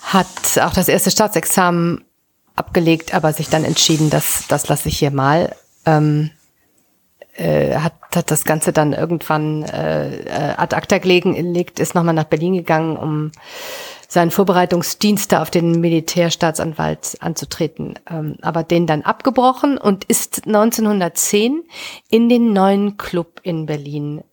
Hat 0.01 0.57
auch 0.61 0.73
das 0.73 0.87
erste 0.87 1.11
Staatsexamen 1.11 2.03
abgelegt, 2.55 3.13
aber 3.13 3.33
sich 3.33 3.49
dann 3.49 3.63
entschieden, 3.63 4.09
dass 4.09 4.45
das 4.47 4.67
lasse 4.67 4.89
ich 4.89 4.97
hier 4.99 5.11
mal. 5.11 5.55
Ähm, 5.85 6.31
äh, 7.35 7.75
hat, 7.75 7.93
hat 8.15 8.31
das 8.31 8.45
Ganze 8.45 8.73
dann 8.73 8.93
irgendwann 8.93 9.63
äh, 9.63 10.53
ad 10.57 10.75
acta 10.75 10.97
gelegt, 10.97 11.79
ist 11.79 11.93
nochmal 11.93 12.15
nach 12.15 12.23
Berlin 12.23 12.53
gegangen, 12.53 12.97
um 12.97 13.31
seinen 14.07 14.31
Vorbereitungsdienst 14.31 15.33
auf 15.35 15.51
den 15.51 15.81
Militärstaatsanwalt 15.81 17.17
anzutreten, 17.19 17.99
ähm, 18.09 18.37
aber 18.41 18.63
den 18.63 18.87
dann 18.87 19.03
abgebrochen 19.03 19.77
und 19.77 20.05
ist 20.05 20.47
1910 20.47 21.63
in 22.09 22.29
den 22.29 22.53
neuen 22.53 22.97
Club 22.97 23.41
in 23.43 23.65
Berlin 23.65 24.23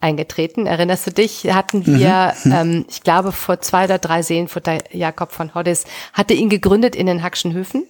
eingetreten. 0.00 0.66
Erinnerst 0.66 1.06
du 1.06 1.10
dich? 1.10 1.52
Hatten 1.52 1.84
wir, 1.86 2.34
mhm. 2.44 2.52
ähm, 2.52 2.84
ich 2.88 3.02
glaube, 3.02 3.32
vor 3.32 3.60
zwei 3.60 3.84
oder 3.84 3.98
drei 3.98 4.22
Seelenfutter 4.22 4.78
Jakob 4.92 5.32
von 5.32 5.54
Hoddes 5.54 5.84
hatte 6.12 6.34
ihn 6.34 6.48
gegründet 6.48 6.94
in 6.94 7.06
den 7.06 7.22
Hackschen 7.22 7.52
Höfen. 7.52 7.86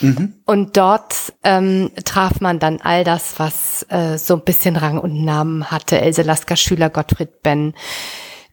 Mhm. 0.00 0.34
Und 0.44 0.76
dort 0.76 1.32
ähm, 1.44 1.90
traf 2.04 2.40
man 2.40 2.58
dann 2.58 2.80
all 2.80 3.04
das, 3.04 3.38
was 3.38 3.86
äh, 3.90 4.18
so 4.18 4.34
ein 4.34 4.44
bisschen 4.44 4.76
Rang 4.76 4.98
und 4.98 5.24
Namen 5.24 5.70
hatte. 5.70 6.00
Else 6.00 6.22
Lasker, 6.22 6.56
Schüler, 6.56 6.90
Gottfried 6.90 7.42
Benn, 7.42 7.74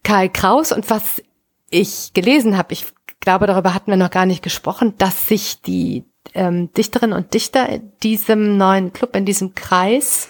Karl 0.04 0.28
Kraus. 0.28 0.70
Und 0.70 0.88
was 0.88 1.22
ich 1.68 2.12
gelesen 2.14 2.56
habe, 2.56 2.72
ich 2.72 2.86
glaube, 3.18 3.46
darüber 3.46 3.74
hatten 3.74 3.90
wir 3.90 3.96
noch 3.96 4.10
gar 4.10 4.26
nicht 4.26 4.42
gesprochen, 4.42 4.94
dass 4.98 5.26
sich 5.26 5.60
die 5.62 6.04
ähm, 6.34 6.72
Dichterinnen 6.74 7.16
und 7.16 7.34
Dichter 7.34 7.68
in 7.68 7.92
diesem 8.02 8.56
neuen 8.56 8.92
Club, 8.92 9.16
in 9.16 9.24
diesem 9.24 9.54
Kreis, 9.54 10.28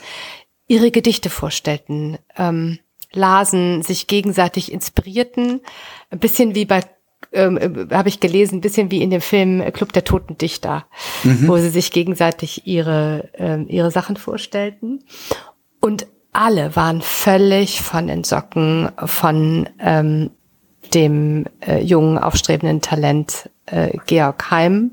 ihre 0.71 0.93
Gedichte 0.93 1.31
vorstellten, 1.31 2.17
ähm, 2.37 2.79
lasen, 3.13 3.83
sich 3.83 4.07
gegenseitig 4.07 4.71
inspirierten, 4.71 5.61
ein 6.11 6.21
bisschen 6.21 6.55
wie 6.55 6.65
bei 6.65 6.83
ähm, 7.33 7.59
äh, 7.59 7.95
habe 7.95 8.09
ich 8.09 8.21
gelesen, 8.21 8.59
ein 8.59 8.61
bisschen 8.61 8.91
wie 8.93 9.03
in 9.03 9.11
dem 9.11 9.21
Film 9.21 9.65
Club 9.73 9.93
der 9.93 10.05
Toten 10.05 10.39
Dichter, 10.39 10.87
mhm. 11.25 11.49
wo 11.49 11.57
sie 11.57 11.71
sich 11.71 11.91
gegenseitig 11.91 12.69
ihre 12.69 13.31
ähm, 13.35 13.67
ihre 13.69 13.91
Sachen 13.91 14.17
vorstellten 14.17 15.03
und 15.81 16.07
alle 16.33 16.77
waren 16.77 17.03
völlig 17.03 17.83
von 17.83 18.07
den 18.07 18.23
Socken 18.23 18.91
von 19.05 19.69
ähm, 19.81 20.31
dem 20.95 21.47
äh, 21.67 21.83
jungen 21.83 22.17
aufstrebenden 22.17 22.81
Talent 22.81 23.51
äh, 23.67 23.99
Georg 24.07 24.53
Heim. 24.53 24.93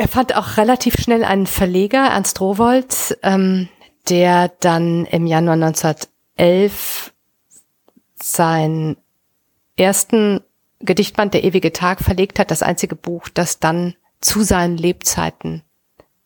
Er 0.00 0.08
fand 0.08 0.34
auch 0.34 0.56
relativ 0.56 0.94
schnell 0.94 1.24
einen 1.24 1.46
Verleger, 1.46 2.06
Ernst 2.06 2.40
Rowold, 2.40 3.18
ähm, 3.22 3.68
der 4.08 4.48
dann 4.60 5.04
im 5.04 5.26
Januar 5.26 5.56
1911 5.56 7.12
seinen 8.14 8.96
ersten 9.76 10.40
Gedichtband 10.78 11.34
Der 11.34 11.44
ewige 11.44 11.74
Tag 11.74 12.00
verlegt 12.00 12.38
hat, 12.38 12.50
das 12.50 12.62
einzige 12.62 12.96
Buch, 12.96 13.28
das 13.28 13.58
dann 13.58 13.94
zu 14.22 14.40
seinen 14.40 14.78
Lebzeiten 14.78 15.60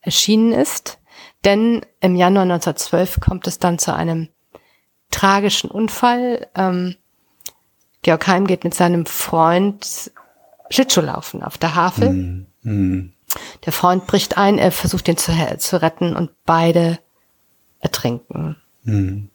erschienen 0.03 0.53
ist. 0.53 1.01
Denn 1.45 1.85
im 1.99 2.15
Januar 2.15 2.45
1912 2.45 3.19
kommt 3.19 3.49
es 3.49 3.59
dann 3.59 3.81
zu 3.81 3.93
einem 3.93 4.29
tragischen 5.11 5.69
Unfall. 5.69 6.47
Ähm, 6.55 6.95
Georg 8.03 8.25
Heim 8.29 8.47
geht 8.47 8.63
mit 8.63 8.75
seinem 8.75 9.05
Freund 9.05 10.13
Schlittschuhlaufen 10.71 11.43
auf 11.43 11.59
der 11.59 11.75
Havel. 11.75 12.11
Mm, 12.13 12.47
mm. 12.63 13.14
Der 13.65 13.73
Freund 13.73 14.07
bricht 14.07 14.37
ein, 14.37 14.59
er 14.59 14.73
versucht 14.73 15.09
ihn 15.09 15.17
zu, 15.17 15.33
zu 15.59 15.83
retten 15.83 16.17
und 16.17 16.31
beide 16.45 16.99
ertrinken. 17.81 18.57
Mhm. 18.85 19.29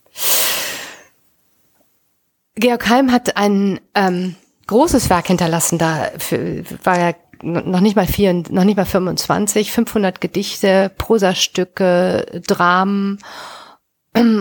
Georg 2.56 2.90
Heim 2.90 3.12
hat 3.12 3.38
ein 3.38 3.80
ähm, 3.96 4.36
großes 4.68 5.10
Werk 5.10 5.28
hinterlassen, 5.28 5.78
da 5.78 6.12
für, 6.18 6.64
war 6.84 6.98
er 6.98 7.16
noch 7.42 7.80
nicht 7.80 7.96
mal 7.96 8.06
vier, 8.06 8.34
noch 8.34 8.66
nicht 8.66 8.76
mal 8.76 8.86
25, 8.86 9.72
500 9.72 10.20
Gedichte, 10.20 10.92
Prosastücke, 10.98 12.42
Dramen 12.46 13.20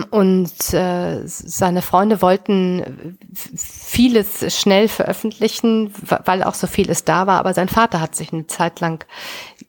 und 0.09 0.73
äh, 0.73 1.21
seine 1.25 1.81
Freunde 1.81 2.21
wollten 2.21 3.17
vieles 3.55 4.59
schnell 4.59 4.87
veröffentlichen, 4.87 5.93
weil 6.25 6.43
auch 6.43 6.55
so 6.55 6.67
vieles 6.67 7.05
da 7.05 7.27
war. 7.27 7.39
Aber 7.39 7.53
sein 7.53 7.69
Vater 7.69 8.01
hat 8.01 8.15
sich 8.15 8.33
eine 8.33 8.47
Zeit 8.47 8.79
lang 8.79 9.05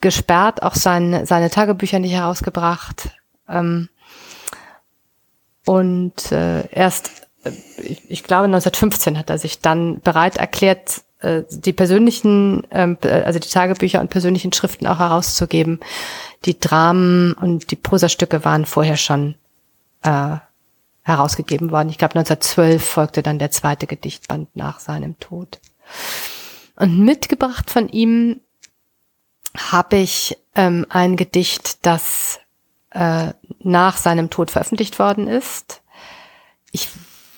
gesperrt, 0.00 0.62
auch 0.62 0.74
sein, 0.74 1.26
seine 1.26 1.50
Tagebücher 1.50 1.98
nicht 1.98 2.12
herausgebracht. 2.12 3.10
Ähm, 3.48 3.88
und 5.66 6.32
äh, 6.32 6.66
erst, 6.70 7.28
äh, 7.44 7.50
ich, 7.82 8.10
ich 8.10 8.24
glaube 8.24 8.44
1915 8.44 9.18
hat 9.18 9.30
er 9.30 9.38
sich 9.38 9.60
dann 9.60 10.00
bereit 10.00 10.36
erklärt, 10.36 11.02
äh, 11.20 11.42
die 11.50 11.72
persönlichen, 11.72 12.66
ähm, 12.70 12.96
also 13.02 13.38
die 13.38 13.48
Tagebücher 13.48 14.00
und 14.00 14.10
persönlichen 14.10 14.52
Schriften 14.52 14.86
auch 14.86 14.98
herauszugeben. 14.98 15.80
Die 16.46 16.58
Dramen 16.58 17.34
und 17.34 17.70
die 17.70 17.76
Prosastücke 17.76 18.44
waren 18.44 18.64
vorher 18.64 18.96
schon 18.96 19.34
äh, 20.02 20.36
herausgegeben 21.02 21.70
worden. 21.70 21.90
Ich 21.90 21.98
glaube, 21.98 22.18
1912 22.18 22.82
folgte 22.82 23.22
dann 23.22 23.38
der 23.38 23.50
zweite 23.50 23.86
Gedichtband 23.86 24.54
nach 24.56 24.80
seinem 24.80 25.18
Tod. 25.18 25.60
Und 26.76 26.98
mitgebracht 27.04 27.70
von 27.70 27.88
ihm 27.88 28.40
habe 29.56 29.96
ich 29.96 30.36
ähm, 30.54 30.86
ein 30.88 31.16
Gedicht, 31.16 31.84
das 31.86 32.40
äh, 32.90 33.32
nach 33.60 33.96
seinem 33.96 34.30
Tod 34.30 34.50
veröffentlicht 34.50 34.98
worden 34.98 35.28
ist. 35.28 35.82
Ich 36.72 36.88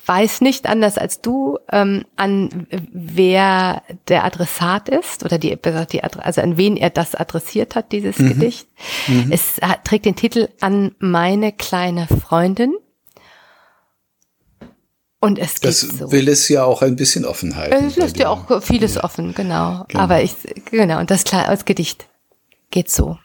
weiß 0.07 0.41
nicht 0.41 0.67
anders 0.67 0.99
als 0.99 1.21
du, 1.21 1.59
ähm, 1.71 2.05
an 2.17 2.67
wer 2.71 3.83
der 4.09 4.25
Adressat 4.25 4.89
ist 4.89 5.25
oder 5.25 5.39
die, 5.39 5.57
die 5.91 6.03
also 6.03 6.41
an 6.41 6.57
wen 6.57 6.77
er 6.77 6.91
das 6.91 7.15
adressiert 7.15 7.77
hat, 7.77 7.93
dieses 7.93 8.19
mhm. 8.19 8.29
Gedicht. 8.29 8.67
Mhm. 9.07 9.31
Es 9.31 9.59
hat, 9.63 9.85
trägt 9.85 10.05
den 10.05 10.17
Titel 10.17 10.49
An 10.61 10.95
meine 10.99 11.53
kleine 11.53 12.07
Freundin. 12.09 12.75
Und 15.23 15.39
es 15.39 15.61
geht 15.61 15.71
das 15.71 15.81
so. 15.83 16.11
will 16.11 16.29
es 16.29 16.49
ja 16.49 16.65
auch 16.65 16.83
ein 16.83 16.97
bisschen 16.97 17.25
offen 17.25 17.55
halten. 17.55 17.87
Es 17.87 17.95
lässt 17.95 18.19
ja 18.19 18.29
auch 18.29 18.61
vieles 18.61 18.97
ja. 18.97 19.05
offen, 19.05 19.35
genau. 19.35 19.85
genau. 19.87 20.03
Aber 20.03 20.21
ich, 20.21 20.35
genau, 20.69 20.99
und 20.99 21.13
das, 21.13 21.23
das 21.23 21.65
Gedicht 21.65 22.09
geht 22.73 22.91
so. 22.91 23.19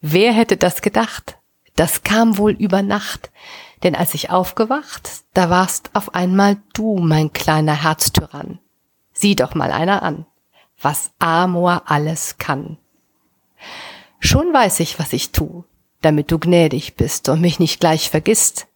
Wer 0.00 0.32
hätte 0.32 0.56
das 0.56 0.82
gedacht? 0.82 1.38
Das 1.74 2.04
kam 2.04 2.38
wohl 2.38 2.52
über 2.52 2.82
Nacht. 2.82 3.32
Denn 3.82 3.96
als 3.96 4.14
ich 4.14 4.30
aufgewacht, 4.30 5.10
da 5.34 5.50
warst 5.50 5.90
auf 5.94 6.14
einmal 6.14 6.58
du, 6.72 6.98
mein 6.98 7.32
kleiner 7.32 7.82
Herztyrann. 7.82 8.60
Sieh 9.14 9.34
doch 9.34 9.56
mal 9.56 9.72
einer 9.72 10.04
an, 10.04 10.26
was 10.80 11.10
Amor 11.18 11.82
alles 11.86 12.38
kann. 12.38 12.78
Schon 14.20 14.54
weiß 14.54 14.78
ich, 14.78 15.00
was 15.00 15.12
ich 15.12 15.32
tu, 15.32 15.64
damit 16.02 16.30
du 16.30 16.38
gnädig 16.38 16.94
bist 16.94 17.28
und 17.28 17.40
mich 17.40 17.58
nicht 17.58 17.80
gleich 17.80 18.10
vergisst. 18.10 18.68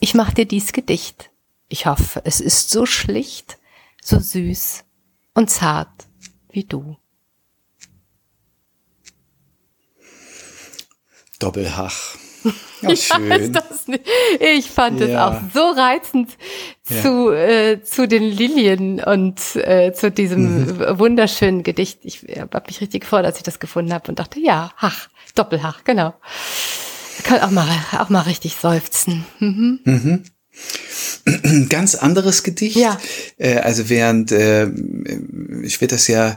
Ich 0.00 0.14
mach 0.14 0.32
dir 0.32 0.46
dies 0.46 0.72
Gedicht. 0.72 1.30
Ich 1.68 1.86
hoffe, 1.86 2.22
es 2.24 2.40
ist 2.40 2.70
so 2.70 2.86
schlicht, 2.86 3.58
so 4.02 4.18
süß 4.18 4.84
und 5.34 5.50
zart 5.50 5.88
wie 6.50 6.64
du. 6.64 6.96
Doppelhach. 11.38 12.16
Ja, 12.82 12.94
schön. 12.94 13.58
ich 14.38 14.70
fand 14.70 15.00
es 15.00 15.10
ja. 15.10 15.28
auch 15.28 15.40
so 15.52 15.70
reizend 15.70 16.36
ja. 16.88 17.02
zu, 17.02 17.32
äh, 17.32 17.82
zu 17.82 18.06
den 18.06 18.22
Lilien 18.22 19.02
und 19.02 19.40
äh, 19.56 19.92
zu 19.94 20.10
diesem 20.10 20.66
mhm. 20.66 20.98
wunderschönen 20.98 21.62
Gedicht. 21.62 22.00
Ich 22.02 22.26
habe 22.38 22.62
mich 22.66 22.82
richtig 22.82 23.00
gefreut, 23.00 23.24
als 23.24 23.38
ich 23.38 23.44
das 23.44 23.58
gefunden 23.60 23.94
habe 23.94 24.08
und 24.10 24.18
dachte, 24.18 24.38
ja, 24.40 24.72
Hach, 24.76 25.08
Doppelhach, 25.34 25.84
genau. 25.84 26.14
Kann 27.22 27.40
auch 27.40 27.50
mal, 27.50 27.68
auch 27.98 28.08
mal 28.08 28.22
richtig 28.22 28.56
seufzen. 28.60 29.24
Mhm. 29.38 29.80
Mhm. 29.84 30.24
Ganz 31.68 31.94
anderes 31.94 32.42
Gedicht. 32.42 32.76
Ja. 32.76 32.98
Äh, 33.36 33.58
also 33.58 33.88
während 33.88 34.32
äh, 34.32 34.68
ich 35.62 35.80
werde 35.80 35.94
das 35.94 36.08
ja 36.08 36.36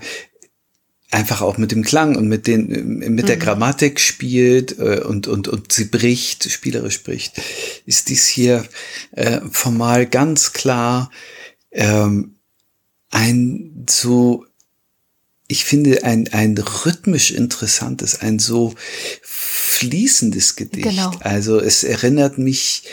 einfach 1.11 1.41
auch 1.41 1.57
mit 1.57 1.71
dem 1.71 1.83
Klang 1.83 2.15
und 2.15 2.27
mit 2.27 2.45
den 2.45 2.99
mit 2.99 3.27
der 3.27 3.37
Grammatik 3.37 3.99
spielt 3.99 4.77
äh, 4.77 5.01
und 5.03 5.27
und 5.27 5.47
und 5.47 5.71
sie 5.71 5.85
bricht 5.85 6.51
spielerisch 6.51 7.01
bricht 7.01 7.41
ist 7.85 8.09
dies 8.09 8.27
hier 8.27 8.63
äh, 9.11 9.39
formal 9.49 10.05
ganz 10.05 10.53
klar 10.53 11.09
ähm, 11.71 12.35
ein 13.09 13.85
so 13.89 14.45
ich 15.49 15.65
finde 15.65 16.03
ein 16.05 16.31
ein 16.31 16.55
rhythmisch 16.57 17.31
interessantes 17.31 18.21
ein 18.21 18.39
so 18.39 18.73
fließendes 19.21 20.55
Gedicht 20.55 20.87
Genau. 20.87 21.11
also 21.19 21.59
es 21.59 21.83
erinnert 21.83 22.37
mich 22.37 22.83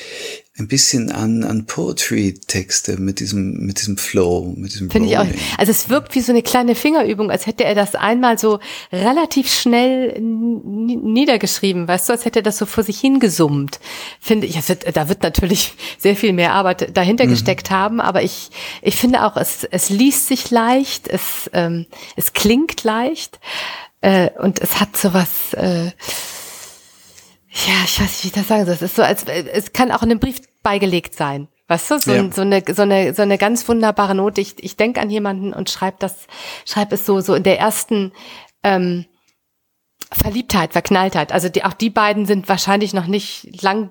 ein 0.59 0.69
bisschen 0.69 1.13
an 1.13 1.45
an 1.45 1.67
Poetry-Texte 1.67 2.99
mit 2.99 3.21
diesem 3.21 3.59
mit 3.67 3.81
diesem 3.81 3.99
Flow 3.99 4.55
mit 4.57 4.73
diesem 4.73 4.91
Finde 4.91 5.09
ich 5.09 5.19
auch. 5.19 5.27
Also 5.59 5.71
es 5.71 5.91
wirkt 5.91 6.15
wie 6.15 6.21
so 6.21 6.33
eine 6.33 6.43
kleine 6.43 6.75
Fingerübung, 6.75 7.31
als 7.31 7.47
hätte 7.47 7.65
er 7.65 7.75
das 7.75 7.95
einmal 7.95 8.39
so 8.39 8.59
relativ 8.91 9.53
schnell 9.53 10.19
niedergeschrieben, 10.19 11.87
weißt 11.87 12.09
du, 12.09 12.15
als 12.15 12.25
hätte 12.25 12.39
er 12.41 12.43
das 12.43 12.57
so 12.57 12.65
vor 12.65 12.85
sich 12.85 12.99
hingesummt. 12.99 13.81
Finde 14.21 14.47
ich, 14.47 14.67
wird, 14.69 14.97
da 14.97 15.09
wird 15.09 15.23
natürlich 15.23 15.75
sehr 15.99 16.17
viel 16.17 16.33
mehr 16.33 16.55
Arbeit 16.55 16.97
dahinter 16.97 17.27
gesteckt 17.27 17.71
haben, 17.71 18.01
aber 18.01 18.23
ich, 18.23 18.51
ich 18.83 18.97
finde 18.97 19.25
auch, 19.25 19.37
es, 19.37 19.65
es 19.65 19.91
liest 19.91 20.29
sich 20.29 20.51
leicht, 20.51 21.09
es, 21.09 21.51
ähm, 21.53 21.87
es 22.17 22.33
klingt 22.33 22.83
leicht 22.83 23.41
äh, 24.01 24.31
und 24.39 24.61
es 24.61 24.81
hat 24.81 24.97
sowas, 24.97 25.53
äh, 25.53 25.91
ja, 27.67 27.75
ich 27.85 28.01
weiß 28.01 28.09
nicht, 28.09 28.25
wie 28.25 28.29
ich 28.29 28.33
das 28.35 28.49
sagen 28.49 28.65
soll. 28.65 28.75
Es 28.75 28.83
ist 28.83 28.97
so, 28.97 29.03
als 29.03 29.25
es 29.25 29.73
kann 29.73 29.91
auch 29.93 30.03
in 30.03 30.11
einem 30.11 30.21
Brief 30.21 30.41
beigelegt 30.63 31.15
sein. 31.15 31.49
Weißt 31.69 31.91
du, 31.91 31.99
so, 31.99 32.13
Ja. 32.13 32.31
so 32.33 32.43
eine 32.43 32.63
so 32.73 32.83
eine 32.83 33.15
so 33.15 33.23
eine 33.23 33.39
ganz 33.39 33.67
wunderbare 33.69 34.15
Note. 34.15 34.41
Ich, 34.41 34.63
ich 34.63 34.77
denke 34.77 35.01
an 35.01 35.11
jemanden 35.11 35.53
und 35.53 35.71
schreibe 35.71 35.97
das, 35.99 36.27
schreibe 36.65 36.95
es 36.95 37.07
so 37.07 37.21
so 37.21 37.35
in 37.35 37.43
der 37.43 37.59
ersten 37.59 38.13
ähm, 38.63 39.07
Verliebtheit, 40.13 40.73
Verknalltheit. 40.73 41.33
Also 41.33 41.49
die, 41.49 41.65
auch 41.65 41.73
die 41.73 41.91
beiden 41.91 42.27
sind 42.27 42.49
wahrscheinlich 42.49 42.93
noch 42.95 43.07
nicht 43.07 43.63
lang 43.63 43.91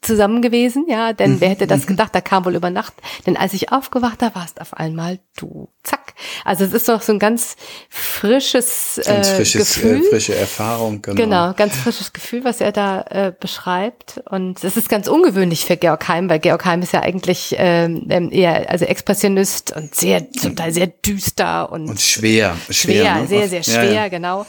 zusammen 0.00 0.40
gewesen, 0.40 0.86
ja, 0.88 1.12
denn 1.12 1.42
wer 1.42 1.50
hätte 1.50 1.66
das 1.66 1.86
gedacht, 1.86 2.14
da 2.14 2.22
kam 2.22 2.46
wohl 2.46 2.54
über 2.56 2.70
Nacht, 2.70 2.94
denn 3.26 3.36
als 3.36 3.52
ich 3.52 3.70
aufgewacht 3.70 4.22
da 4.22 4.34
warst 4.34 4.62
auf 4.62 4.72
einmal 4.72 5.20
du, 5.36 5.68
zack. 5.82 6.09
Also 6.44 6.64
es 6.64 6.72
ist 6.72 6.88
doch 6.88 7.02
so 7.02 7.12
ein 7.12 7.18
ganz 7.18 7.56
frisches, 7.88 9.00
ganz 9.04 9.28
äh, 9.28 9.34
frisches 9.36 9.74
Gefühl. 9.74 9.96
äh, 10.04 10.08
frische 10.10 10.34
Erfahrung 10.34 11.02
genau, 11.02 11.16
Genau, 11.16 11.52
ganz 11.54 11.76
frisches 11.76 12.12
Gefühl, 12.12 12.44
was 12.44 12.60
er 12.60 12.72
da 12.72 13.02
äh, 13.10 13.32
beschreibt. 13.38 14.20
Und 14.30 14.62
das 14.64 14.76
ist 14.76 14.88
ganz 14.88 15.08
ungewöhnlich 15.08 15.64
für 15.64 15.76
Georg 15.76 16.06
Heim, 16.08 16.28
weil 16.28 16.38
Georg 16.38 16.64
Heim 16.64 16.82
ist 16.82 16.92
ja 16.92 17.00
eigentlich 17.02 17.54
ähm, 17.58 18.06
ähm, 18.10 18.30
eher 18.32 18.70
also 18.70 18.84
Expressionist 18.84 19.74
und 19.76 19.94
sehr, 19.94 20.30
zum 20.32 20.56
Teil 20.56 20.72
sehr 20.72 20.86
düster 20.88 21.70
und, 21.72 21.88
und 21.88 22.00
schwer 22.00 22.56
schwer, 22.70 22.94
schwer, 23.04 23.14
ne? 23.22 23.26
sehr, 23.28 23.48
sehr 23.48 23.60
Ja, 23.62 23.64
schwer, 23.64 23.92
ja. 23.92 24.08
genau. 24.08 24.46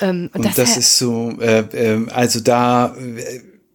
Ähm, 0.00 0.30
und, 0.34 0.44
Und 0.46 0.58
das, 0.58 0.76
ist 0.76 0.98
so, 0.98 1.32
äh, 1.40 1.60
äh, 1.72 2.06
also 2.10 2.40
da 2.40 2.94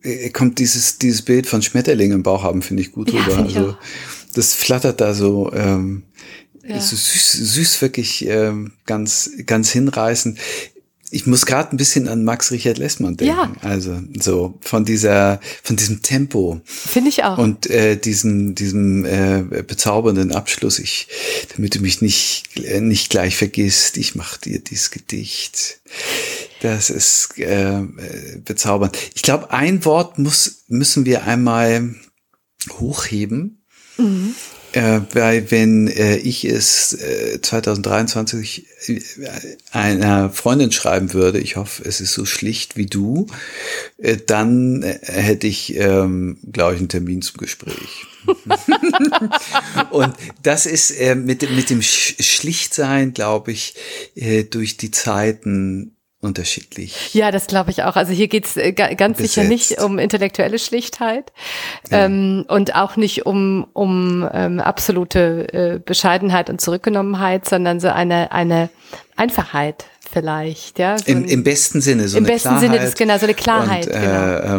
äh, 0.02 0.30
kommt 0.30 0.60
dieses, 0.60 0.98
dieses 1.00 1.22
Bild 1.22 1.48
von 1.48 1.62
Schmetterling 1.62 2.12
im 2.12 2.24
Bauch 2.24 2.44
haben, 2.44 2.62
finde 2.62 2.82
ich 2.84 2.92
gut 2.92 3.12
Ja, 3.12 3.22
rüber. 3.22 3.36
find 3.36 3.50
ich 3.52 3.58
also 3.58 3.78
das 4.36 4.54
flattert 4.54 5.00
da 5.00 5.14
so, 5.14 5.52
ähm, 5.54 6.04
Ja. 6.66 6.80
so 6.80 6.96
süß, 6.96 7.32
süß 7.34 7.82
wirklich 7.82 8.26
ähm, 8.26 8.74
ganz, 8.86 9.32
ganz 9.46 9.72
hinreißend. 9.72 10.40
Ich 11.12 11.28
muss 11.28 11.46
gerade 11.46 11.72
ein 11.72 11.78
bisschen 11.78 12.08
an 12.08 12.24
Max 12.24 12.50
Richard 12.50 12.80
Lessmann 12.80 13.18
denken. 13.18 13.36
Ja. 13.36 13.54
Also 13.62 14.02
so 14.20 14.58
von 14.62 14.84
dieser, 14.84 15.40
von 15.62 15.76
diesem 15.76 16.02
Tempo 16.02 16.62
finde 16.66 17.10
ich 17.10 17.24
auch. 17.24 17.38
und 17.38 17.70
äh, 17.70 17.98
diesen 17.98 18.56
diesem 18.56 19.06
äh, 19.06 19.44
bezaubernden 19.62 20.32
Abschluss. 20.32 20.80
Ich, 20.80 21.08
damit 21.56 21.76
du 21.76 21.82
mich 21.82 22.02
nicht 22.02 22.46
äh, 22.56 22.82
nicht 22.82 23.12
gleich 23.12 23.38
vergisst, 23.38 23.98
ich 23.98 24.16
mach 24.16 24.38
dir 24.38 24.58
dieses 24.58 24.90
Gedicht. 24.90 25.82
Das 26.62 26.90
ist 26.90 27.38
äh, 27.38 27.78
äh, 27.78 27.84
bezaubernd. 28.44 28.98
Ich 29.14 29.22
glaube, 29.22 29.52
ein 29.52 29.86
Wort 29.86 30.18
muss 30.18 30.64
müssen 30.68 31.06
wir 31.06 31.26
einmal 31.26 31.94
hochheben. 32.80 33.64
Äh, 34.74 35.02
weil 35.14 35.52
wenn 35.52 35.88
äh, 35.88 36.18
ich 36.18 36.46
es 36.46 36.94
äh, 36.94 37.40
2023 37.40 38.66
äh, 38.88 39.02
einer 39.72 40.32
Freundin 40.32 40.72
schreiben 40.72 41.14
würde, 41.14 41.40
ich 41.40 41.58
hoffe, 41.58 41.84
es 41.86 42.02
ist 42.02 42.14
so 42.14 42.26
schlicht 42.26 42.76
wie 42.76 42.88
du, 42.88 43.28
äh, 44.00 44.18
dann 44.18 44.82
äh, 44.82 44.98
hätte 45.04 45.46
ich, 45.48 45.76
ähm, 45.78 46.38
glaube 46.52 46.74
ich, 46.74 46.80
einen 46.80 46.90
Termin 46.90 47.22
zum 47.22 47.38
Gespräch. 47.38 48.06
Und 49.92 50.14
das 50.42 50.66
ist 50.66 50.92
äh, 50.92 51.16
mit, 51.16 51.42
dem- 51.42 51.56
mit 51.56 51.70
dem 51.70 51.82
Sch 51.82 52.16
Schlichtsein, 52.20 53.14
glaube 53.14 53.52
ich, 53.52 53.76
äh, 54.16 54.44
durch 54.44 54.78
die 54.78 54.92
Zeiten 54.92 55.93
unterschiedlich. 56.24 57.14
Ja, 57.14 57.32
das 57.32 57.48
glaube 57.48 57.72
ich 57.72 57.84
auch. 57.84 57.96
Also 57.96 58.14
hier 58.14 58.28
geht's 58.28 58.58
äh, 58.58 58.72
ga- 58.72 58.94
ganz 58.94 59.18
sicher 59.20 59.42
Besetzt. 59.44 59.72
nicht 59.72 59.82
um 59.82 60.00
intellektuelle 60.00 60.60
Schlichtheit 60.60 61.32
ähm, 61.92 62.46
und 62.48 62.76
auch 62.76 62.96
nicht 62.96 63.26
um, 63.26 63.68
um 63.74 64.28
ähm, 64.34 64.60
absolute 64.60 65.54
äh, 65.54 65.80
Bescheidenheit 65.80 66.50
und 66.50 66.62
Zurückgenommenheit, 66.62 67.48
sondern 67.48 67.80
so 67.80 67.90
eine, 67.90 68.32
eine 68.32 68.70
Einfachheit 69.16 69.86
vielleicht. 70.14 70.80
Ja, 70.80 70.98
so 70.98 71.04
Im, 71.08 71.26
Im 71.26 71.44
besten 71.44 71.82
Sinne, 71.82 72.08
so 72.08 72.18
Im 72.18 72.24
eine 72.26 72.34
besten 72.34 72.50
Klarheit. 72.50 72.62
Sinne 72.72 72.80
des- 72.80 72.94
genau, 72.96 73.18
so 73.18 73.26
eine 73.26 73.34
Klarheit, 73.34 73.88
Und, 73.88 73.94
äh, 73.94 74.00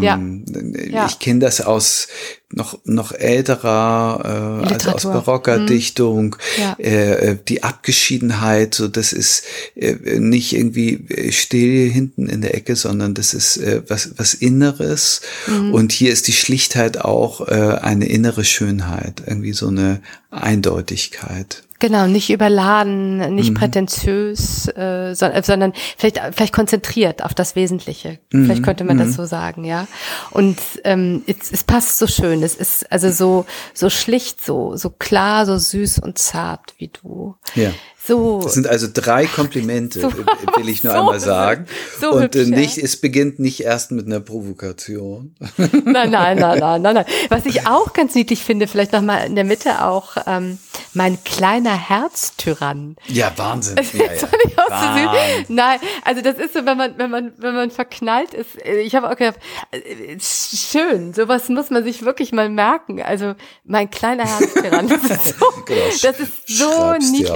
genau. 0.00 0.14
ähm, 0.14 0.44
Ja. 0.90 1.06
Ich 1.06 1.18
kenne 1.20 1.38
das 1.40 1.60
aus 1.60 2.08
noch, 2.50 2.78
noch 2.84 3.10
älterer, 3.12 4.62
äh, 4.68 4.72
also 4.74 4.90
aus 4.90 5.02
barocker 5.04 5.58
Mhm. 5.60 5.66
Dichtung. 5.66 6.36
Ja. 6.60 6.76
Äh, 6.78 7.30
äh, 7.32 7.38
die 7.48 7.62
Abgeschiedenheit, 7.64 8.74
so 8.74 8.86
das 8.88 9.12
ist 9.12 9.44
äh, 9.74 9.94
nicht 10.20 10.52
irgendwie 10.54 11.04
äh, 11.08 11.32
still 11.32 11.90
hinten 11.90 12.28
in 12.28 12.42
der 12.42 12.54
Ecke, 12.54 12.76
sondern 12.76 13.14
das 13.14 13.34
ist 13.34 13.56
äh, 13.56 13.82
was, 13.88 14.10
was 14.18 14.34
Inneres. 14.34 15.20
Mhm. 15.48 15.72
Und 15.74 15.92
hier 15.92 16.12
ist 16.12 16.28
die 16.28 16.32
Schlichtheit 16.32 16.98
auch 17.00 17.48
äh, 17.48 17.78
eine 17.80 18.06
innere 18.08 18.44
Schönheit, 18.44 19.22
irgendwie 19.26 19.52
so 19.52 19.68
eine 19.68 20.00
Eindeutigkeit. 20.30 21.62
Genau, 21.80 22.06
nicht 22.06 22.30
überladen, 22.30 23.34
nicht 23.34 23.50
Mhm. 23.50 23.54
prätentiös, 23.54 24.68
äh, 24.68 25.14
so, 25.14 25.26
äh, 25.26 25.42
sondern 25.42 25.72
vielleicht, 25.96 26.20
vielleicht 26.32 26.52
konzentriert 26.54 27.22
auf 27.24 27.34
das 27.34 27.56
Wesentliche. 27.56 28.20
Mhm. 28.32 28.44
Vielleicht 28.44 28.62
könnte 28.62 28.84
man 28.84 28.96
das 28.96 29.14
so 29.14 29.24
sagen, 29.26 29.64
ja. 29.64 29.86
Und 30.30 30.58
ähm, 30.84 31.22
es, 31.26 31.50
es 31.52 31.64
passt 31.64 31.98
so 31.98 32.06
schön. 32.06 32.42
Es 32.42 32.54
ist 32.54 32.90
also 32.92 33.10
so 33.10 33.44
so 33.74 33.90
schlicht, 33.90 34.44
so 34.44 34.76
so 34.76 34.88
klar, 34.90 35.46
so 35.46 35.58
süß 35.58 35.98
und 35.98 36.16
zart 36.18 36.74
wie 36.78 36.88
du. 36.88 37.34
Ja. 37.54 37.70
So 38.06 38.40
Das 38.42 38.52
sind 38.54 38.66
also 38.66 38.86
drei 38.92 39.26
Komplimente, 39.26 40.00
So- 40.02 40.08
äh, 40.08 40.56
will 40.58 40.68
ich 40.68 40.84
nur 40.84 40.92
so 40.92 40.98
einmal 40.98 41.20
sagen. 41.20 41.66
So 42.00 42.12
Und 42.12 42.36
äh, 42.36 42.40
hübsch, 42.40 42.50
ja. 42.50 42.56
nicht, 42.56 42.78
es 42.78 42.96
beginnt 43.00 43.38
nicht 43.38 43.60
erst 43.60 43.90
mit 43.92 44.06
einer 44.06 44.20
Provokation. 44.20 45.34
Nein, 45.84 46.10
nein, 46.10 46.38
nein, 46.38 46.58
nein, 46.58 46.82
nein, 46.82 46.94
nein. 46.94 47.04
Was 47.30 47.46
ich 47.46 47.66
auch 47.66 47.92
ganz 47.92 48.14
niedlich 48.14 48.44
finde, 48.44 48.66
vielleicht 48.68 48.92
nochmal 48.92 49.26
in 49.26 49.34
der 49.34 49.44
Mitte 49.44 49.82
auch, 49.84 50.16
ähm, 50.26 50.58
mein 50.92 51.22
kleiner 51.24 51.74
Herztyrann. 51.88 52.96
Ja, 53.06 53.32
Wahnsinn. 53.36 53.76
Ja, 53.94 54.18
so 54.18 54.26
Wahnsinn. 54.68 55.44
Nein, 55.48 55.78
also 56.04 56.20
das 56.20 56.36
ist 56.38 56.54
so, 56.54 56.64
wenn 56.66 56.76
man, 56.76 56.98
wenn 56.98 57.10
man, 57.10 57.32
wenn 57.38 57.54
man 57.54 57.70
verknallt 57.70 58.34
ist. 58.34 58.62
äh, 58.64 58.80
Ich 58.80 58.94
habe 58.94 59.08
auch 59.10 59.16
gedacht, 59.16 59.38
äh, 59.72 60.16
schön, 60.20 61.12
sowas 61.14 61.48
muss 61.48 61.70
man 61.70 61.84
sich 61.84 62.04
wirklich 62.04 62.32
mal 62.32 62.48
merken. 62.48 63.02
Also 63.02 63.34
mein 63.64 63.90
kleiner 63.90 64.24
Herztyrann. 64.26 64.88
Das 64.88 65.02
ist 65.04 65.38
so, 65.38 65.46
Genau, 65.66 65.80
das 66.02 66.20
ist 66.20 66.48
so 66.48 66.92
niedlich. 66.98 67.30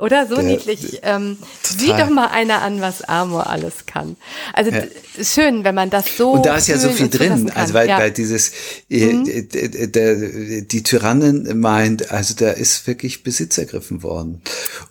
Oder 0.00 0.28
so 0.28 0.36
Der- 0.36 0.44
niedlich. 0.44 1.00
Ähm, 1.02 1.38
sieh 1.62 1.88
doch 1.88 2.08
mal 2.08 2.28
einer 2.28 2.62
an, 2.62 2.80
was 2.80 3.02
Amor 3.02 3.48
alles 3.48 3.86
kann. 3.86 4.16
Also 4.52 4.70
ist 5.16 5.34
schön, 5.34 5.64
wenn 5.64 5.74
man 5.74 5.90
das 5.90 6.16
so. 6.16 6.30
Und 6.32 6.46
da 6.46 6.56
ist 6.56 6.68
ja 6.68 6.78
so 6.78 6.88
viel 6.90 7.08
drin, 7.08 7.50
also 7.52 7.74
weil, 7.74 7.88
ja. 7.88 7.96
Mhm. 7.96 8.02
weil 8.02 8.10
dieses, 8.12 8.52
äh, 8.88 9.22
d- 9.24 9.42
d- 9.68 9.86
der, 9.88 10.60
die 10.62 10.82
Tyrannen 10.84 11.58
meint, 11.58 12.12
also 12.12 12.34
da 12.34 12.50
ist 12.50 12.86
wirklich 12.86 13.24
Besitz 13.24 13.58
ergriffen 13.58 14.04
worden. 14.04 14.42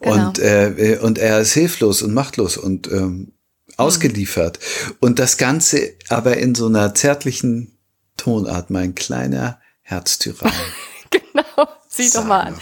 Genau. 0.02 0.28
Und, 0.28 0.40
äh, 0.40 1.00
und 1.02 1.18
er 1.20 1.40
ist 1.40 1.54
hilflos 1.54 2.02
und 2.02 2.14
machtlos 2.14 2.58
und 2.58 2.92
ähm, 2.92 3.32
ausgeliefert. 3.78 4.60
Und 5.00 5.20
das 5.20 5.38
Ganze 5.38 5.94
aber 6.10 6.36
in 6.36 6.54
so 6.54 6.66
einer 6.68 6.94
zärtlichen 6.96 7.78
Tonart, 8.18 8.72
mein 8.72 8.94
kleiner 8.94 9.62
Herztyrann. 9.84 10.52
Genau, 11.10 11.68
sieh 11.88 12.10
doch 12.12 12.26
mal 12.26 12.42
an. 12.42 12.56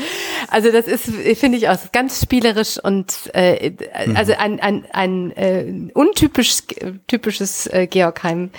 Also 0.50 0.72
das 0.72 0.88
ist, 0.88 1.06
finde 1.40 1.58
ich 1.58 1.70
auch, 1.70 1.78
ganz 1.92 2.22
spielerisch 2.22 2.78
und 2.78 3.30
äh, 3.34 3.74
also 4.16 4.34
ein, 4.34 4.60
ein, 4.60 4.86
ein 4.92 5.32
äh, 5.32 5.92
untypisch 5.94 6.64
typisches 7.08 7.68
äh, 7.68 7.88
Georg 7.88 8.24
Heim 8.24 8.52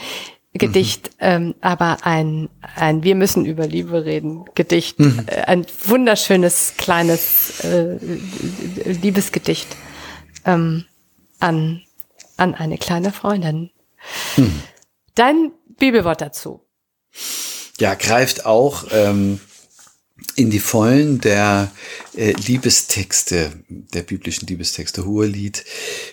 Gedicht, 0.54 1.10
ähm, 1.20 1.54
aber 1.60 1.98
ein, 2.02 2.48
ein 2.76 3.02
Wir 3.02 3.14
müssen 3.14 3.44
über 3.44 3.66
Liebe 3.66 4.06
reden 4.06 4.46
Gedicht, 4.54 4.98
äh, 5.00 5.42
ein 5.46 5.66
wunderschönes 5.84 6.74
kleines 6.78 7.60
äh, 7.60 7.98
Liebesgedicht 8.86 9.68
ähm, 10.46 10.86
an 11.40 11.82
an 12.36 12.54
eine 12.54 12.78
kleine 12.78 13.12
Freundin. 13.12 13.70
Dein 15.14 15.52
Bibelwort 15.78 16.20
dazu. 16.20 16.60
Ja, 17.78 17.94
greift 17.94 18.46
auch 18.46 18.84
ähm, 18.90 19.40
in 20.34 20.50
die 20.50 20.60
Vollen 20.60 21.20
der 21.20 21.72
äh, 22.14 22.32
Liebestexte, 22.32 23.52
der 23.68 24.02
biblischen 24.02 24.46
Liebestexte, 24.46 25.06
Hohelied, 25.06 25.64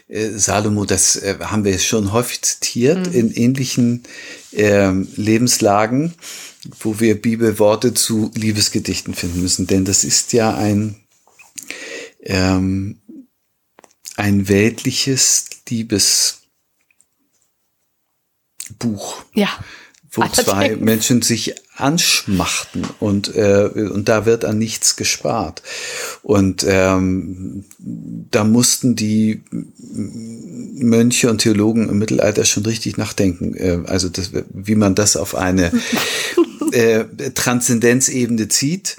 äh, 0.08 0.30
Salomo, 0.30 0.86
das 0.86 1.17
äh, 1.17 1.38
haben 1.41 1.65
wir 1.65 1.78
schon 1.80 2.13
häufig 2.13 2.41
zitiert 2.41 3.08
mhm. 3.08 3.13
in 3.13 3.32
ähnlichen 3.32 4.04
äh, 4.52 4.91
Lebenslagen, 4.91 6.13
wo 6.80 6.99
wir 6.99 7.21
Bibelworte 7.21 7.93
zu 7.93 8.32
Liebesgedichten 8.36 9.13
finden 9.13 9.41
müssen. 9.41 9.67
Denn 9.67 9.84
das 9.84 10.04
ist 10.04 10.32
ja 10.32 10.56
ein, 10.56 10.95
ähm, 12.21 13.02
ein 14.15 14.47
weltliches 14.47 15.49
Liebesbuch. 15.67 16.38
Ja 19.34 19.49
wo 20.13 20.21
Allerdings. 20.21 20.45
zwei 20.45 20.76
Menschen 20.76 21.21
sich 21.21 21.56
anschmachten 21.76 22.86
und, 22.99 23.36
äh, 23.36 23.69
und 23.73 24.08
da 24.08 24.26
wird 24.26 24.45
an 24.45 24.60
nichts 24.60 24.95
gespart. 24.95 25.63
Und 26.21 26.63
ähm, 26.67 27.65
da 27.80 28.43
mussten 28.43 28.95
die 28.95 29.41
Mönche 29.52 31.30
und 31.30 31.39
Theologen 31.39 31.89
im 31.89 31.97
Mittelalter 31.97 32.45
schon 32.45 32.65
richtig 32.65 32.97
nachdenken, 32.97 33.56
äh, 33.56 33.80
also 33.86 34.08
das, 34.10 34.32
wie 34.54 34.76
man 34.76 34.93
das 34.93 35.17
auf 35.17 35.34
eine 35.34 35.71
äh, 36.71 37.06
Transzendenzebene 37.34 38.47
zieht 38.47 38.97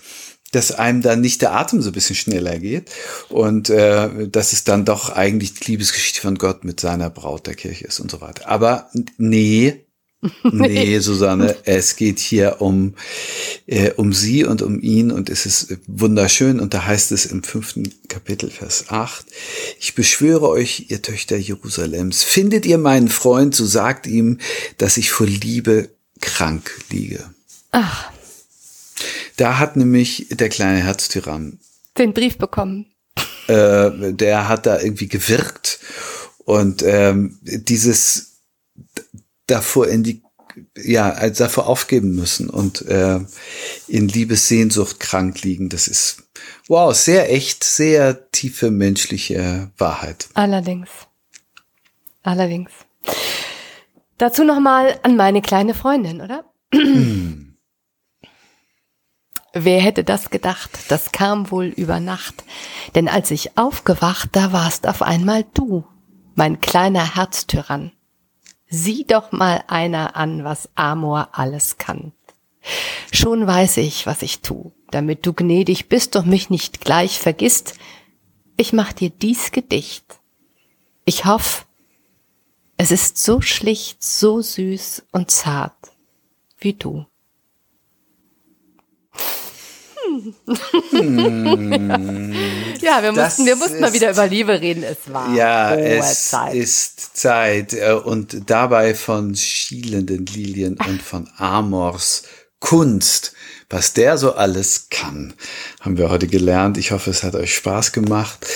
dass 0.50 0.70
einem 0.70 1.02
dann 1.02 1.20
nicht 1.20 1.42
der 1.42 1.52
Atem 1.52 1.82
so 1.82 1.90
ein 1.90 1.94
bisschen 1.94 2.14
schneller 2.14 2.60
geht 2.60 2.88
und 3.28 3.70
äh, 3.70 4.28
dass 4.28 4.52
es 4.52 4.62
dann 4.62 4.84
doch 4.84 5.10
eigentlich 5.10 5.54
die 5.54 5.72
Liebesgeschichte 5.72 6.20
von 6.20 6.36
Gott 6.36 6.62
mit 6.62 6.78
seiner 6.78 7.10
Braut 7.10 7.48
der 7.48 7.56
Kirche 7.56 7.86
ist 7.86 7.98
und 7.98 8.08
so 8.08 8.20
weiter. 8.20 8.48
Aber 8.48 8.88
nee, 9.18 9.84
Nee, 10.52 10.98
Susanne, 11.00 11.56
es 11.64 11.96
geht 11.96 12.18
hier 12.18 12.60
um, 12.60 12.94
äh, 13.66 13.90
um 13.92 14.12
sie 14.12 14.44
und 14.44 14.62
um 14.62 14.80
ihn 14.80 15.10
und 15.10 15.28
es 15.30 15.46
ist 15.46 15.76
wunderschön 15.86 16.60
und 16.60 16.74
da 16.74 16.86
heißt 16.86 17.12
es 17.12 17.26
im 17.26 17.42
fünften 17.42 17.92
Kapitel, 18.08 18.50
Vers 18.50 18.86
8, 18.88 19.26
ich 19.78 19.94
beschwöre 19.94 20.48
euch, 20.48 20.86
ihr 20.88 21.02
Töchter 21.02 21.36
Jerusalems, 21.36 22.22
findet 22.22 22.66
ihr 22.66 22.78
meinen 22.78 23.08
Freund, 23.08 23.54
so 23.54 23.66
sagt 23.66 24.06
ihm, 24.06 24.38
dass 24.78 24.96
ich 24.96 25.10
vor 25.10 25.26
Liebe 25.26 25.90
krank 26.20 26.70
liege. 26.90 27.24
Ach. 27.72 28.10
Da 29.36 29.58
hat 29.58 29.76
nämlich 29.76 30.28
der 30.30 30.48
kleine 30.48 30.82
Herztyrann 30.82 31.58
den 31.98 32.12
Brief 32.12 32.38
bekommen. 32.38 32.86
Äh, 33.46 34.12
der 34.12 34.48
hat 34.48 34.66
da 34.66 34.80
irgendwie 34.80 35.08
gewirkt 35.08 35.78
und 36.38 36.82
ähm, 36.82 37.38
dieses 37.42 38.33
davor 39.46 39.88
in 39.88 40.02
die 40.02 40.22
ja, 40.76 41.10
als 41.10 41.38
davor 41.38 41.66
aufgeben 41.66 42.14
müssen 42.14 42.48
und 42.48 42.82
äh, 42.82 43.20
in 43.88 44.08
Liebessehnsucht 44.08 45.00
krank 45.00 45.42
liegen. 45.42 45.68
Das 45.68 45.88
ist 45.88 46.28
wow, 46.68 46.94
sehr 46.94 47.32
echt, 47.32 47.64
sehr 47.64 48.30
tiefe 48.30 48.70
menschliche 48.70 49.72
Wahrheit. 49.78 50.28
Allerdings. 50.34 50.88
Allerdings. 52.22 52.70
Dazu 54.18 54.44
nochmal 54.44 54.98
an 55.02 55.16
meine 55.16 55.42
kleine 55.42 55.74
Freundin, 55.74 56.20
oder? 56.20 56.44
Hm. 56.72 57.56
Wer 59.56 59.80
hätte 59.80 60.02
das 60.02 60.30
gedacht? 60.30 60.70
Das 60.88 61.12
kam 61.12 61.50
wohl 61.52 61.66
über 61.66 62.00
Nacht. 62.00 62.42
Denn 62.96 63.08
als 63.08 63.30
ich 63.30 63.56
aufgewacht, 63.56 64.30
da 64.32 64.52
warst 64.52 64.88
auf 64.88 65.00
einmal 65.00 65.44
du, 65.54 65.84
mein 66.34 66.60
kleiner 66.60 67.14
Herztyrann. 67.14 67.92
Sieh 68.76 69.04
doch 69.04 69.30
mal 69.30 69.62
einer 69.68 70.16
an, 70.16 70.42
was 70.42 70.68
Amor 70.74 71.28
alles 71.30 71.78
kann. 71.78 72.12
Schon 73.12 73.46
weiß 73.46 73.76
ich, 73.76 74.04
was 74.04 74.22
ich 74.22 74.40
tu, 74.40 74.72
damit 74.90 75.24
du 75.24 75.32
gnädig 75.32 75.88
bist 75.88 76.16
und 76.16 76.26
mich 76.26 76.50
nicht 76.50 76.80
gleich 76.80 77.20
vergisst. 77.20 77.74
Ich 78.56 78.72
mach 78.72 78.92
dir 78.92 79.10
dies 79.10 79.52
Gedicht. 79.52 80.18
Ich 81.04 81.24
hoff, 81.24 81.66
es 82.76 82.90
ist 82.90 83.16
so 83.16 83.40
schlicht, 83.40 84.02
so 84.02 84.42
süß 84.42 85.06
und 85.12 85.30
zart 85.30 85.92
wie 86.58 86.72
du. 86.72 87.06
Hm. 90.90 92.34
ja, 92.80 93.02
wir 93.02 93.12
mussten, 93.12 93.46
wir 93.46 93.56
mussten 93.56 93.80
mal 93.80 93.92
wieder 93.92 94.10
über 94.10 94.26
Liebe 94.26 94.60
reden. 94.60 94.82
Es 94.82 95.12
war 95.12 95.34
ja, 95.34 95.74
es 95.74 96.30
Zeit. 96.30 96.54
ist 96.54 97.16
Zeit 97.16 97.72
äh, 97.72 97.92
und 97.92 98.50
dabei 98.50 98.94
von 98.94 99.34
schielenden 99.34 100.26
Lilien 100.26 100.76
und 100.86 101.02
von 101.02 101.28
Amors 101.36 102.24
Kunst 102.60 103.34
was 103.70 103.92
der 103.92 104.18
so 104.18 104.34
alles 104.34 104.88
kann, 104.90 105.34
haben 105.80 105.96
wir 105.98 106.10
heute 106.10 106.26
gelernt. 106.26 106.76
Ich 106.78 106.90
hoffe, 106.92 107.10
es 107.10 107.22
hat 107.22 107.34
euch 107.34 107.54
Spaß 107.54 107.92
gemacht. 107.92 108.46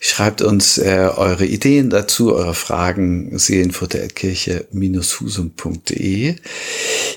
Schreibt 0.00 0.42
uns 0.42 0.76
äh, 0.78 1.10
eure 1.16 1.46
Ideen 1.46 1.90
dazu, 1.90 2.34
eure 2.34 2.54
Fragen, 2.54 3.38
seelenfutterkirche-husum.de. 3.38 6.36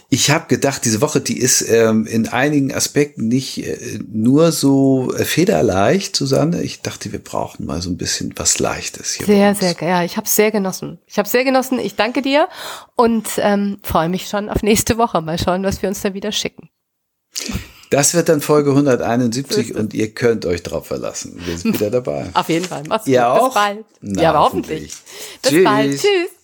Ich 0.10 0.32
habe 0.32 0.48
gedacht, 0.48 0.86
diese 0.86 1.02
Woche, 1.02 1.20
die 1.22 1.38
ist 1.38 1.62
ähm, 1.70 2.08
in 2.08 2.28
einigen 2.28 2.74
Aspekten 2.74 3.28
nicht 3.28 3.64
äh, 3.66 4.00
nur 4.12 4.52
so 4.52 5.14
äh, 5.14 5.26
federleicht, 5.26 6.16
Susanne. 6.16 6.64
Ich 6.64 6.82
dachte, 6.82 7.12
wir 7.12 7.20
brauchen 7.20 7.66
mal 7.66 7.82
so 7.82 7.90
ein 7.90 7.98
bisschen 7.98 8.34
was 8.38 8.60
Leichtes 8.60 9.14
hier. 9.14 9.26
Sehr, 9.26 9.56
sehr, 9.56 9.76
ja, 9.82 10.04
ich 10.04 10.18
habe 10.18 10.28
sehr 10.28 10.52
genossen. 10.52 11.00
Ich 11.06 11.18
habe 11.18 11.28
sehr 11.28 11.44
genossen. 11.44 11.80
Ich 11.80 11.96
danke 11.96 12.22
dir 12.22 12.48
und 12.96 13.28
ähm, 13.38 13.80
freue 13.84 14.10
mich 14.10 14.28
schon 14.28 14.50
auf 14.50 14.64
nächste 14.64 14.98
Woche. 14.98 15.22
Mal 15.22 15.38
schauen, 15.38 15.64
was 15.64 15.82
wir 15.82 15.90
uns 15.90 16.02
da 16.02 16.14
wieder 16.14 16.32
schicken. 16.32 16.70
Das 17.89 18.13
wird 18.13 18.30
dann 18.30 18.39
Folge 18.39 18.70
171 18.70 19.76
und 19.76 19.96
ihr 19.96 20.13
könnt 20.13 20.46
euch 20.46 20.62
drauf 20.62 20.86
verlassen. 20.86 21.42
Wir 21.44 21.58
sind 21.58 21.74
wieder 21.74 21.89
dabei. 21.89 22.30
Auf 22.34 22.48
jeden 22.50 22.65
Fall. 22.65 22.84
Mach's 22.88 23.06
gut. 23.06 23.13
Ihr 23.13 23.28
auch? 23.28 23.46
Bis 23.46 23.54
bald. 23.56 23.86
Na, 24.02 24.22
ja, 24.22 24.30
aber 24.30 24.39
hoffentlich. 24.42 24.94
hoffentlich. 24.94 25.42
Bis 25.42 25.52
Tschüss. 25.52 25.63
bald. 25.63 25.92
Tschüss. 26.00 26.38